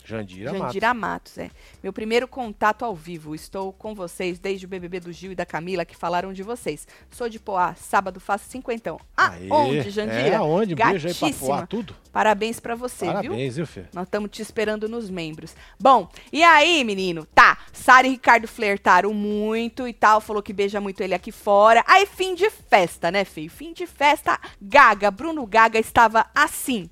[0.10, 0.66] Jandira, Matos.
[0.68, 1.52] Jandira Matos, é.
[1.84, 3.36] Meu primeiro contato ao vivo.
[3.36, 6.88] Estou com vocês desde o BBB do Gil e da Camila, que falaram de vocês.
[7.12, 9.00] Sou de Poá, sábado faço cinquentão.
[9.16, 9.48] Ah, Aê.
[9.52, 10.20] onde, Jandira?
[10.20, 10.74] É, aonde?
[10.74, 11.96] Beijo aí pra voar tudo.
[12.12, 13.14] Parabéns pra você, viu?
[13.14, 13.88] Parabéns, viu, filho?
[13.94, 15.56] Nós estamos te esperando nos membros.
[15.80, 17.26] Bom, e aí, menino?
[17.36, 21.84] Tá, Sara e Ricardo flertaram muito e tal, falou que beija muito ele aqui fora.
[21.88, 23.52] Aí, fim de festa, né, filho?
[23.52, 26.90] Fim de festa, Gaga, Bruno Gaga estava assim.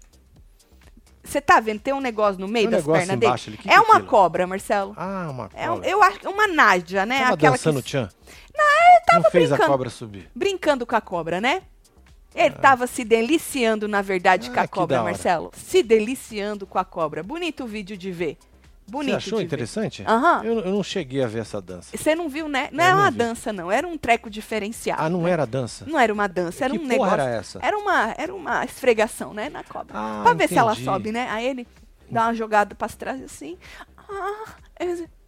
[1.28, 1.80] Você tá vendo?
[1.82, 3.26] Tem um negócio no meio um das pernas dele.
[3.26, 4.94] embaixo que é que é uma cobra, Marcelo.
[4.98, 5.90] Ah, uma É um- cobra.
[5.90, 7.20] eu acho que uma nádia, né?
[7.20, 8.10] Tava Aquela dançando o que tchan?
[8.58, 9.72] Não, ele tava Não fez a brincando.
[9.72, 10.30] cobra subir.
[10.34, 11.62] brincando com a cobra, né?
[12.36, 15.02] Ele tava se deliciando, na verdade, com Ah, a que cobra.
[15.04, 15.52] Marcelo.
[15.56, 17.24] Se deliciando com a cobra.
[17.24, 18.38] Bonito vídeo de ver.
[18.90, 20.04] Bonito Você achou interessante?
[20.08, 20.44] Aham.
[20.46, 21.96] Eu, eu não cheguei a ver essa dança.
[21.96, 22.70] Você não viu, né?
[22.72, 23.18] Não Eu era não uma vi.
[23.18, 23.70] dança, não.
[23.70, 25.02] Era um treco diferenciado.
[25.04, 25.32] Ah, não né?
[25.32, 25.86] era dança?
[25.86, 27.14] Não era uma dança, era que um porra negócio.
[27.22, 27.60] era essa?
[27.62, 29.94] Era uma, era uma esfregação, né, na cobra.
[29.98, 30.86] Ah, pra ver se ela entendi.
[30.86, 31.28] sobe, né?
[31.30, 31.68] Aí ele
[32.10, 33.58] dá uma jogada pra trás assim.
[34.10, 34.56] Ah,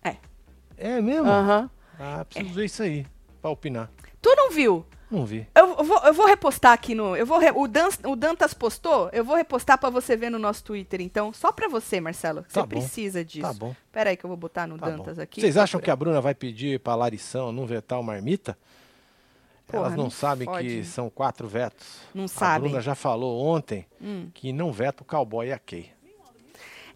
[0.03, 0.15] é.
[0.77, 1.27] É mesmo?
[1.27, 1.69] Aham.
[1.99, 3.05] Ah, preciso ver isso aí,
[3.41, 3.91] pra opinar.
[4.21, 4.85] Tu não viu?
[5.11, 5.47] Não vi.
[5.55, 7.15] Eu, eu vou, eu vou repostar aqui no.
[7.15, 10.37] Eu vou re- o, Dan, o Dantas postou, eu vou repostar pra você ver no
[10.37, 11.33] nosso Twitter, então.
[11.33, 12.41] Só pra você, Marcelo.
[12.43, 12.67] Tá você bom.
[12.67, 13.47] precisa disso.
[13.47, 13.75] Tá bom.
[13.91, 15.23] Pera aí que eu vou botar no Tá Dantas bom.
[15.23, 15.41] aqui.
[15.41, 18.55] Vocês acham que a Bruna vai pedir pra Larição não vetar o Marmita?
[19.65, 20.67] Porra, Elas não, não sabem fode.
[20.67, 21.87] que são quatro vetos.
[22.13, 22.69] Não A sabem.
[22.69, 24.29] Bruna já falou ontem Hum.
[24.33, 25.91] que não veta o cowboy e a Kay.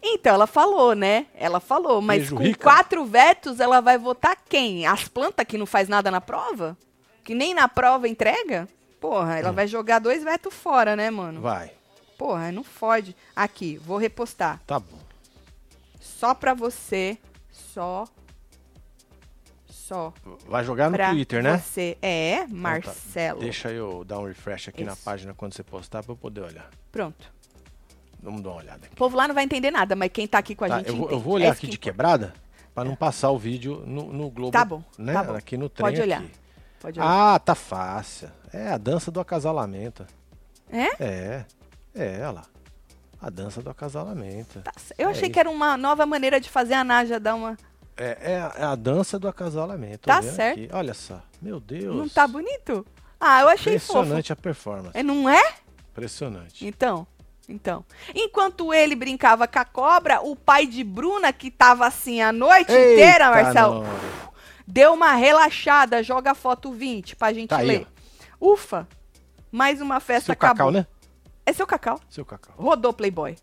[0.02, 1.26] Então, ela falou, né?
[1.34, 2.62] Ela falou, mas Beijo, com Rica.
[2.62, 4.86] quatro vetos, ela vai votar quem?
[4.86, 6.76] As plantas que não faz nada na prova?
[7.24, 8.68] Que nem na prova entrega?
[9.00, 11.38] Porra, ela vai jogar dois vetos fora, né, mano?
[11.40, 11.42] Hum.
[11.42, 11.72] Vai,
[12.18, 13.16] Porra, não fode.
[13.34, 14.60] Aqui, vou repostar.
[14.66, 14.98] tá bom.
[16.00, 17.18] Só pra você.
[17.50, 18.06] Só.
[19.66, 20.12] Só.
[20.46, 21.58] Vai jogar no Twitter, né?
[21.58, 21.98] você.
[22.00, 22.54] É, Então tá.
[22.54, 23.40] Marcelo.
[23.40, 25.02] Deixa eu dar um refresh aqui na Isso.
[25.04, 26.70] página quando você postar pra eu poder olhar.
[26.90, 27.32] Pronto.
[28.22, 28.94] Vamos dar uma olhada aqui.
[28.94, 30.88] O povo lá não vai entender nada, mas quem tá aqui com a Tá, gente
[30.88, 31.92] eu, vou, eu vou É olhar isso aqui que de importa.
[31.92, 32.34] quebrada
[32.74, 34.52] pra não passar o vídeo no, no Globo.
[34.52, 35.12] Tá bom, Né?
[35.12, 35.34] tá bom.
[35.34, 36.20] Aqui no trem Pode olhar.
[36.20, 36.30] aqui.
[36.84, 37.00] Pode.
[37.00, 38.30] Ah, tá fácil.
[38.52, 40.06] É a dança do acasalamento.
[40.70, 41.02] É?
[41.02, 41.44] É.
[41.94, 42.42] É, lá.
[43.22, 44.60] A dança do acasalamento.
[44.60, 45.32] Tá Eu É achei isso.
[45.32, 47.56] que era uma nova maneira de fazer a Naja dar uma.
[47.96, 50.00] É, é a- é a dança do acasalamento.
[50.06, 50.58] Tá certo.
[50.58, 50.68] aqui.
[50.74, 51.22] Olha só.
[51.40, 51.96] Meu Deus.
[51.96, 52.84] Não tá bonito?
[53.18, 53.98] Ah, eu achei fofo.
[54.00, 54.90] Impressionante a performance.
[54.98, 55.54] É, não é?
[55.90, 56.66] Impressionante.
[56.66, 57.06] Então,
[57.48, 57.82] então.
[58.14, 62.70] Enquanto ele brincava com a cobra, o pai de Bruna, que tava assim a noite
[62.72, 63.84] inteira, Marcelo.
[64.66, 67.86] Deu uma relaxada, joga a foto 20 pra gente Tá aí, ler.
[68.40, 68.86] Ufa!
[69.50, 70.56] Mais uma festa Seu acabou.
[70.56, 70.86] cacau, né?
[71.46, 72.00] É seu cacau.
[72.08, 72.54] Seu cacau.
[72.58, 73.36] Rodou, Playboy.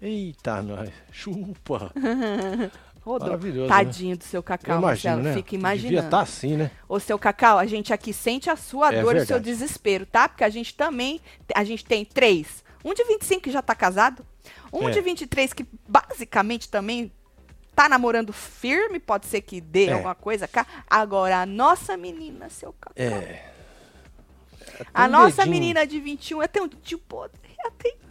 [0.00, 0.90] Eita, nós.
[1.12, 1.92] Chupa.
[3.04, 3.28] Rodou.
[3.28, 5.22] Maravilhoso, Tadinho do seu cacau, imagino, Marcelo.
[5.22, 5.32] né?
[5.34, 6.04] Fica Devia imaginando.
[6.06, 6.70] estar assim, né?
[6.88, 10.06] Ô, seu Cacau, a gente aqui sente a sua É dor e o seu desespero,
[10.06, 10.28] tá?
[10.28, 11.20] Porque a gente também,
[11.52, 12.62] a gente tem três.
[12.84, 14.24] Um de 25 que já tá casado.
[14.72, 14.92] Um É.
[14.92, 17.10] de 23 que basicamente também
[17.84, 19.92] tá namorando firme, pode ser que dê É.
[19.94, 20.66] alguma coisa cá.
[20.88, 22.92] Agora, a nossa menina, seu Cacau.
[22.96, 23.50] É.
[24.94, 25.50] a um nossa dedinho.
[25.50, 27.38] menina de 21, ela tem um dedinho podre.
[27.58, 27.92] Ela tem...
[27.92, 28.02] um.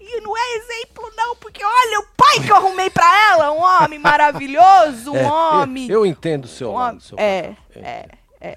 [0.00, 3.52] E não é exemplo, não, porque olha o pai que eu arrumei pra ela.
[3.52, 5.88] Um homem maravilhoso, um É, eu- homem...
[5.90, 7.64] Eu, entendo o seu um lado, homem- seu é, cacau.
[7.76, 8.08] Eu é,
[8.40, 8.56] é.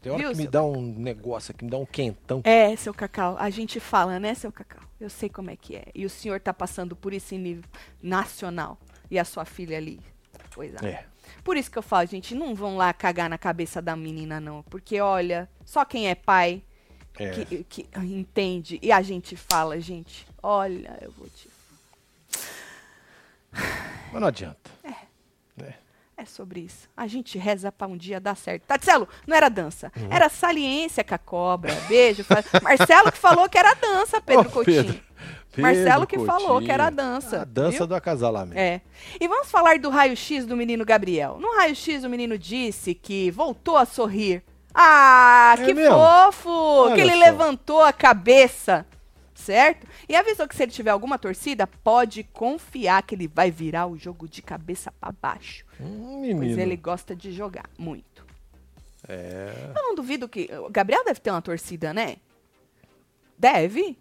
[0.00, 2.40] Tem hora Viu, que me dá um negócio aqui, me dá um quentão.
[2.44, 4.80] É, seu Cacau, a gente fala, né, seu Cacau?
[5.00, 5.86] Eu sei como é que é.
[5.94, 7.64] E o senhor tá passando por isso em nível
[8.02, 8.78] nacional.
[9.10, 9.98] E a sua filha ali.
[10.52, 10.86] Pois é.
[10.86, 11.06] É.
[11.42, 14.62] Por isso que eu falo, gente, não vão lá cagar na cabeça da menina, não.
[14.64, 16.62] Porque, olha, só quem é pai
[17.18, 17.30] É.
[17.30, 18.78] que, que entende.
[18.82, 21.48] E a gente fala, gente, olha, eu vou te.
[24.12, 24.70] Mas não adianta.
[24.84, 25.09] É
[26.24, 26.88] sobre isso.
[26.96, 28.64] A gente reza pra um dia dar certo.
[28.64, 29.90] Tatselo, não era dança.
[29.96, 30.08] Uhum.
[30.10, 31.74] Era saliência com a cobra.
[31.88, 32.24] Beijo.
[32.62, 34.84] Marcelo que falou que era dança, Pedro Ô, Coutinho.
[34.84, 35.10] Pedro-
[35.58, 36.96] Marcelo Pedro que falou que era Coutinho.
[37.12, 37.86] dança, A dança viu?
[37.88, 38.58] do acasalamento.
[38.60, 38.80] É.
[39.20, 41.38] E vamos falar do raio-x do menino Gabriel.
[41.40, 44.42] No raio-x, o menino disse que voltou a sorrir.
[44.72, 45.96] Ah, É que mesmo?
[45.96, 46.48] fofo!
[46.50, 47.18] Olha que ele só.
[47.18, 48.86] levantou a cabeça,
[49.40, 49.86] certo?
[50.08, 53.96] E avisou que se ele tiver alguma torcida, pode confiar que ele vai virar o
[53.98, 55.64] jogo de cabeça pra baixo.
[55.80, 56.60] Hum, Pois menino.
[56.60, 58.24] ele gosta de jogar muito.
[59.08, 59.72] É.
[59.74, 60.48] Eu não duvido que.
[60.66, 62.16] O Gabriel deve ter uma torcida, né?
[63.38, 63.98] Deve.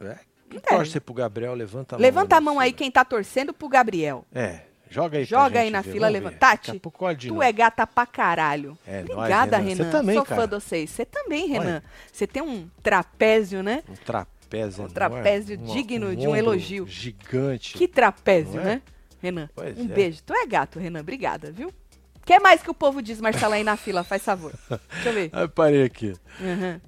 [0.00, 0.18] é.
[0.48, 0.76] Quem Deve.
[0.76, 2.02] torce pro Gabriel, levanta a mão.
[2.02, 4.24] Levanta a mão aí quem tá torcendo pro Gabriel.
[4.32, 4.60] É.
[4.88, 6.36] Joga aí Joga aí na ver, fila, levanta.
[6.38, 7.42] Tati, Tu novo.
[7.42, 8.78] é gata pra caralho.
[8.86, 9.74] É Obrigada, Renan.
[9.76, 9.90] Você Renan.
[9.90, 10.40] também, Sou cara.
[10.42, 10.90] fã de vocês.
[10.90, 11.82] Você também, Renan.
[12.12, 13.82] Você tem um trapézio, né?
[13.88, 14.35] Um trapézio
[14.78, 16.86] Um trapézio enorme, digno de um elogio.
[16.86, 17.74] Gigante.
[17.76, 18.64] Que trapézio, é?
[18.64, 18.82] né?
[19.22, 19.88] Renan, Pois um é.
[19.88, 20.22] beijo.
[20.24, 21.00] Tu é gato, Renan.
[21.00, 21.68] Obrigada, viu?
[21.68, 24.02] O que mais que o povo diz, Marcelo, aí na fila?
[24.04, 24.52] Faz favor.
[24.92, 25.30] Deixa eu ver.
[25.32, 26.12] Ai, parei aqui.
[26.40, 26.80] Uhum.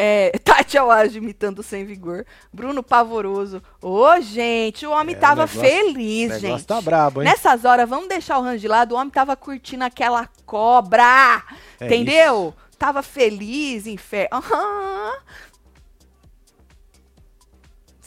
[0.00, 2.24] É, Tati Awage imitando sem vigor.
[2.52, 3.60] Bruno Pavoroso.
[3.82, 6.64] Ô, gente, o homem É, tava o negócio- feliz, O gente.
[6.66, 7.28] tá brabo, hein?
[7.28, 8.92] Nessas horas, vamos deixar o range de lado.
[8.94, 11.42] O homem tava curtindo aquela cobra.
[11.80, 12.54] É entendeu?
[12.78, 14.28] Tava feliz, inferno.
[14.38, 15.12] Aham.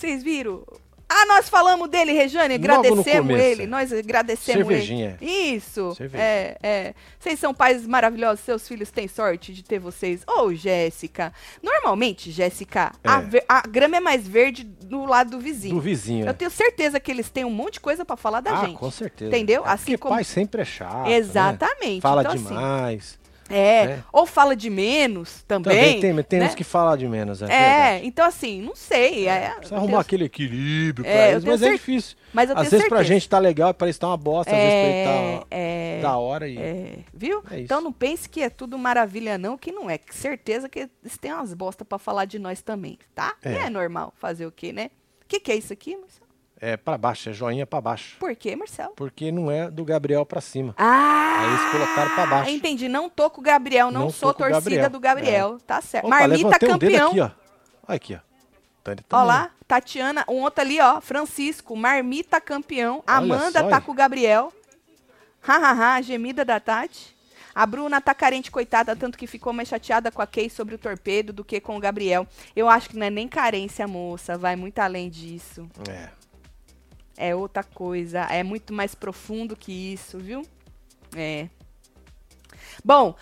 [0.01, 0.63] Vocês viram?
[1.13, 3.67] Ah, nós falamos dele, Rejane, agradecemos ele.
[3.67, 5.17] Nós agradecemos Cervejinha.
[5.21, 5.29] ele.
[5.57, 5.93] Isso.
[5.93, 6.23] Cervejinha.
[6.23, 6.93] É, é.
[7.19, 10.21] Vocês são pais maravilhosos, seus filhos têm sorte de ter vocês.
[10.25, 11.33] Ô, Jéssica.
[11.61, 13.21] Normalmente, Jéssica, a, É.
[13.23, 15.75] ve- a grama é mais verde do lado do vizinho.
[15.75, 16.25] Do vizinho.
[16.25, 16.33] Eu é.
[16.33, 18.77] tenho certeza que eles têm um monte de coisa pra falar da ah, gente.
[18.77, 19.29] com certeza.
[19.35, 19.65] Entendeu?
[19.65, 21.03] É Assim como- pai sempre é chato.
[21.09, 21.15] né?
[21.17, 22.01] Exatamente.
[22.01, 22.55] Fala Então, assim,
[23.55, 24.03] é, né?
[24.11, 25.75] ou fala de menos também.
[25.75, 26.49] Também tem, tem né?
[26.55, 28.07] que falam de menos, é, É, verdade.
[28.07, 29.27] então assim, não sei.
[29.27, 32.17] É, Precisa eu arrumar tenho- aquele equilíbrio pra É, eles, mas é cer- difícil.
[32.33, 33.03] Mas Às vezes pra certeza.
[33.03, 36.17] gente tá legal, parece que tá uma bosta, às vezes pra ele tá é, da
[36.17, 36.57] hora e...
[36.57, 37.43] é, viu?
[37.51, 39.97] É então não pense que é tudo maravilha não, que não é.
[39.97, 43.35] Que certeza que eles têm umas bosta pra falar de nós também, tá?
[43.43, 43.53] É.
[43.65, 44.89] É normal fazer o quê, né?
[45.23, 46.30] O que, que é isso aqui, Marcelo?
[46.63, 48.17] É pra baixo, é joinha pra baixo.
[48.19, 48.93] Por quê, Marcelo?
[48.95, 50.75] Porque não é do Gabriel pra cima.
[50.77, 51.39] Ah!
[51.41, 52.51] Aí eles colocaram pra baixo.
[52.51, 52.87] Entendi.
[52.87, 54.89] Não tô com o Gabriel, não, Não sou torcida Gabriel.
[54.91, 55.57] do Gabriel.
[55.65, 56.05] Tá certo.
[56.05, 57.07] Opa, Marmita um dedo campeão.
[57.09, 57.31] aqui, ó.
[57.87, 58.19] Olha aqui, ó.
[58.83, 59.27] Tânia Ó também.
[59.27, 63.03] lá, Tatiana, um outro ali, ó, Francisco, Marmita campeão.
[63.07, 64.53] Olha Amanda só tá com o Gabriel.
[65.41, 67.15] Hahaha, gemida da Tati.
[67.53, 70.77] A Bruna tá carente, coitada, tanto que ficou mais chateada com a Kay sobre o
[70.77, 72.25] torpedo do que com o Gabriel.
[72.55, 75.67] Eu acho que não é nem carência, moça, vai muito além disso.
[75.89, 76.09] É.
[77.23, 80.41] É outra coisa, é muito mais profundo que isso, viu?
[81.15, 81.47] É.
[82.83, 83.15] Bom,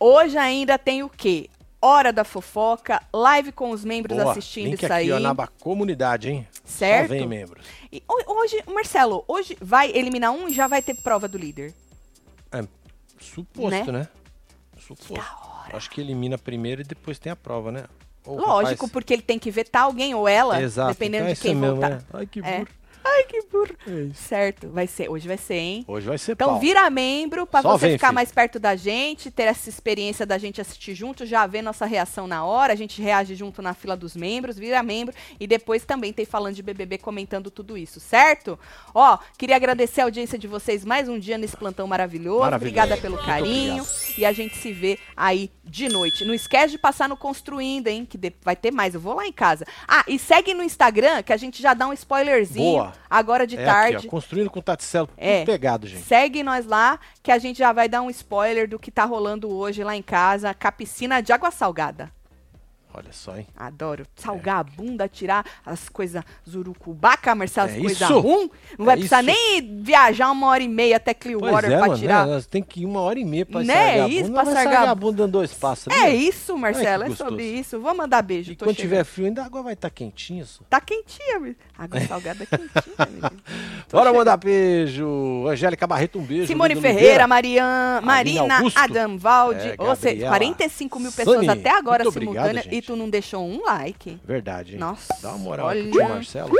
[0.00, 1.48] hoje ainda tem o quê?
[1.80, 4.32] Hora da fofoca, live com os membros Boa.
[4.32, 5.12] assistindo Link isso aqui, aí.
[5.12, 6.48] ó, na aba comunidade, hein?
[6.64, 7.08] Certo?
[7.08, 7.64] Só vem membros.
[7.92, 11.72] E ho- hoje, Marcelo, hoje vai eliminar um e já vai ter prova do líder.
[13.20, 14.08] Suposto, né?
[14.78, 15.14] Suposto.
[15.72, 17.84] Acho que elimina primeiro e depois tem a prova, né?
[18.26, 20.88] Lógico, rapaz, porque ele tem que vetar alguém ou ela, Exato.
[20.92, 21.90] dependendo então é de quem isso mesmo, votar.
[21.90, 22.00] né?
[22.12, 22.66] Ai, que É.
[23.08, 23.68] Ai, que burro.
[23.86, 24.12] É.
[24.14, 25.84] Certo, vai ser, hoje vai ser, hein?
[25.86, 26.60] Hoje vai ser Então pau.
[26.60, 28.14] vira membro pra Só você vem, ficar filho.
[28.14, 32.26] mais perto da gente, ter essa experiência da gente assistir junto, já ver nossa reação
[32.26, 36.12] na hora, a gente reage junto na fila dos membros, vira membro e depois também
[36.12, 38.58] tem falando de BBB comentando tudo isso, certo?
[38.94, 42.40] Ó, queria agradecer a audiência de vocês mais um dia nesse plantão maravilhoso.
[42.40, 42.56] Maravilhoso.
[42.76, 44.18] Obrigada pelo Muito carinho obrigado.
[44.18, 46.24] e a gente se vê aí de noite.
[46.24, 48.94] Não esquece de passar no construindo, hein, que vai ter mais.
[48.94, 49.64] Eu vou lá em casa.
[49.86, 52.92] Ah, e segue no Instagram que a gente já dá um spoilerzinho Boa.
[53.08, 53.96] Agora de é tarde.
[53.98, 55.44] aqui, ó, construindo com o Taticelo, tudo É.
[55.44, 56.02] pegado, gente.
[56.04, 59.48] Segue nós lá, que a gente já vai dar um spoiler do que tá rolando
[59.50, 62.10] hoje lá em casa, com a piscina de água salgada.
[62.98, 63.46] Olha só, hein?
[63.54, 64.06] Adoro.
[64.16, 68.18] Salgar a bunda, tirar as coisas zurucubaca, Marcelo, as É coisas isso.
[68.20, 68.50] ruim.
[68.78, 69.26] Não vai É precisar isso.
[69.34, 72.26] nem viajar uma hora e meia até Clearwater é, pra mano, tirar.
[72.26, 72.42] né?
[72.50, 74.32] Tem que ir uma hora e meia pra Né, sargar a isso, bunda.
[74.34, 75.88] pra sargar sargar a bunda dando dois passos.
[75.92, 77.78] É isso, Marcelo, é sobre isso.
[77.78, 78.52] Vou mandar beijo.
[78.52, 78.80] E quando chegando.
[78.80, 80.46] tiver frio, ainda a água vai estar quentinha.
[80.46, 80.64] Só.
[80.70, 81.54] Tá quentinha.
[81.78, 82.72] Água salgada quentinha,
[83.06, 83.30] menino.
[83.90, 84.14] Bora chegando.
[84.16, 85.46] mandar beijo.
[85.48, 86.46] Angélica Barreto, um beijo.
[86.46, 87.26] Simone Ludo Ferreira.
[87.26, 88.78] Marian, Marina, Augusto.
[88.78, 90.28] Adam Valde, É, ou seja, Gabriela.
[90.30, 94.18] 45 mil pessoas Sani, até agora muito obrigado, simultâneas e tu não deixou um like.
[94.24, 94.78] Verdade, hein?
[94.78, 95.90] Nossa, Dá uma moral olha.
[95.90, 96.52] pro Marcelo.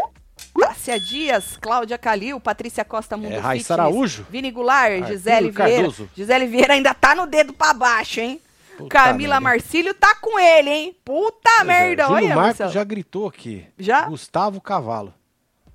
[0.59, 4.27] Tássia Dias, Cláudia Calil, Patrícia Costa Mundo É, Fitness, Araújo.
[4.31, 5.53] Vini Goulart, Arthur Gisele Vieira.
[5.77, 6.11] Cardoso.
[6.15, 8.41] Gisele Vieira ainda tá no dedo pra baixo, hein?
[8.77, 9.57] Puta Camila merda.
[9.57, 10.97] Marcílio tá com ele, hein?
[11.05, 12.73] Puta Pois é, merda, Júlio olha, Marcos Marcelo.
[12.73, 13.67] já gritou aqui.
[13.79, 14.03] Já?
[14.03, 15.13] Gustavo Cavalo.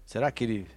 [0.05, 0.67] Será que ele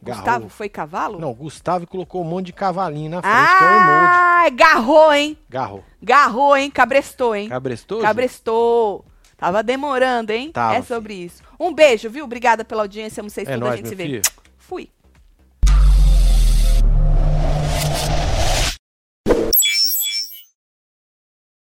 [0.00, 0.48] Gustavo garrou?
[0.50, 1.18] foi cavalo?
[1.18, 4.06] Não, Gustavo colocou um monte de cavalinho na frente, que é o emoji.
[4.06, 5.38] Ah, garrou, hein?
[5.48, 5.84] Garrou.
[6.02, 6.70] Garrou, hein?
[6.70, 7.48] Cabrestou, hein?
[7.48, 8.00] Cabrestou?
[8.02, 9.04] Cabrestou.
[9.36, 10.52] Tava demorando, hein?
[10.52, 11.42] Tava, é sobre isso.
[11.58, 12.24] Um beijo, viu?
[12.24, 13.22] Obrigada pela audiência.
[13.22, 14.04] Não sei se É tudo a nóis, gente se vê.
[14.04, 14.22] filho.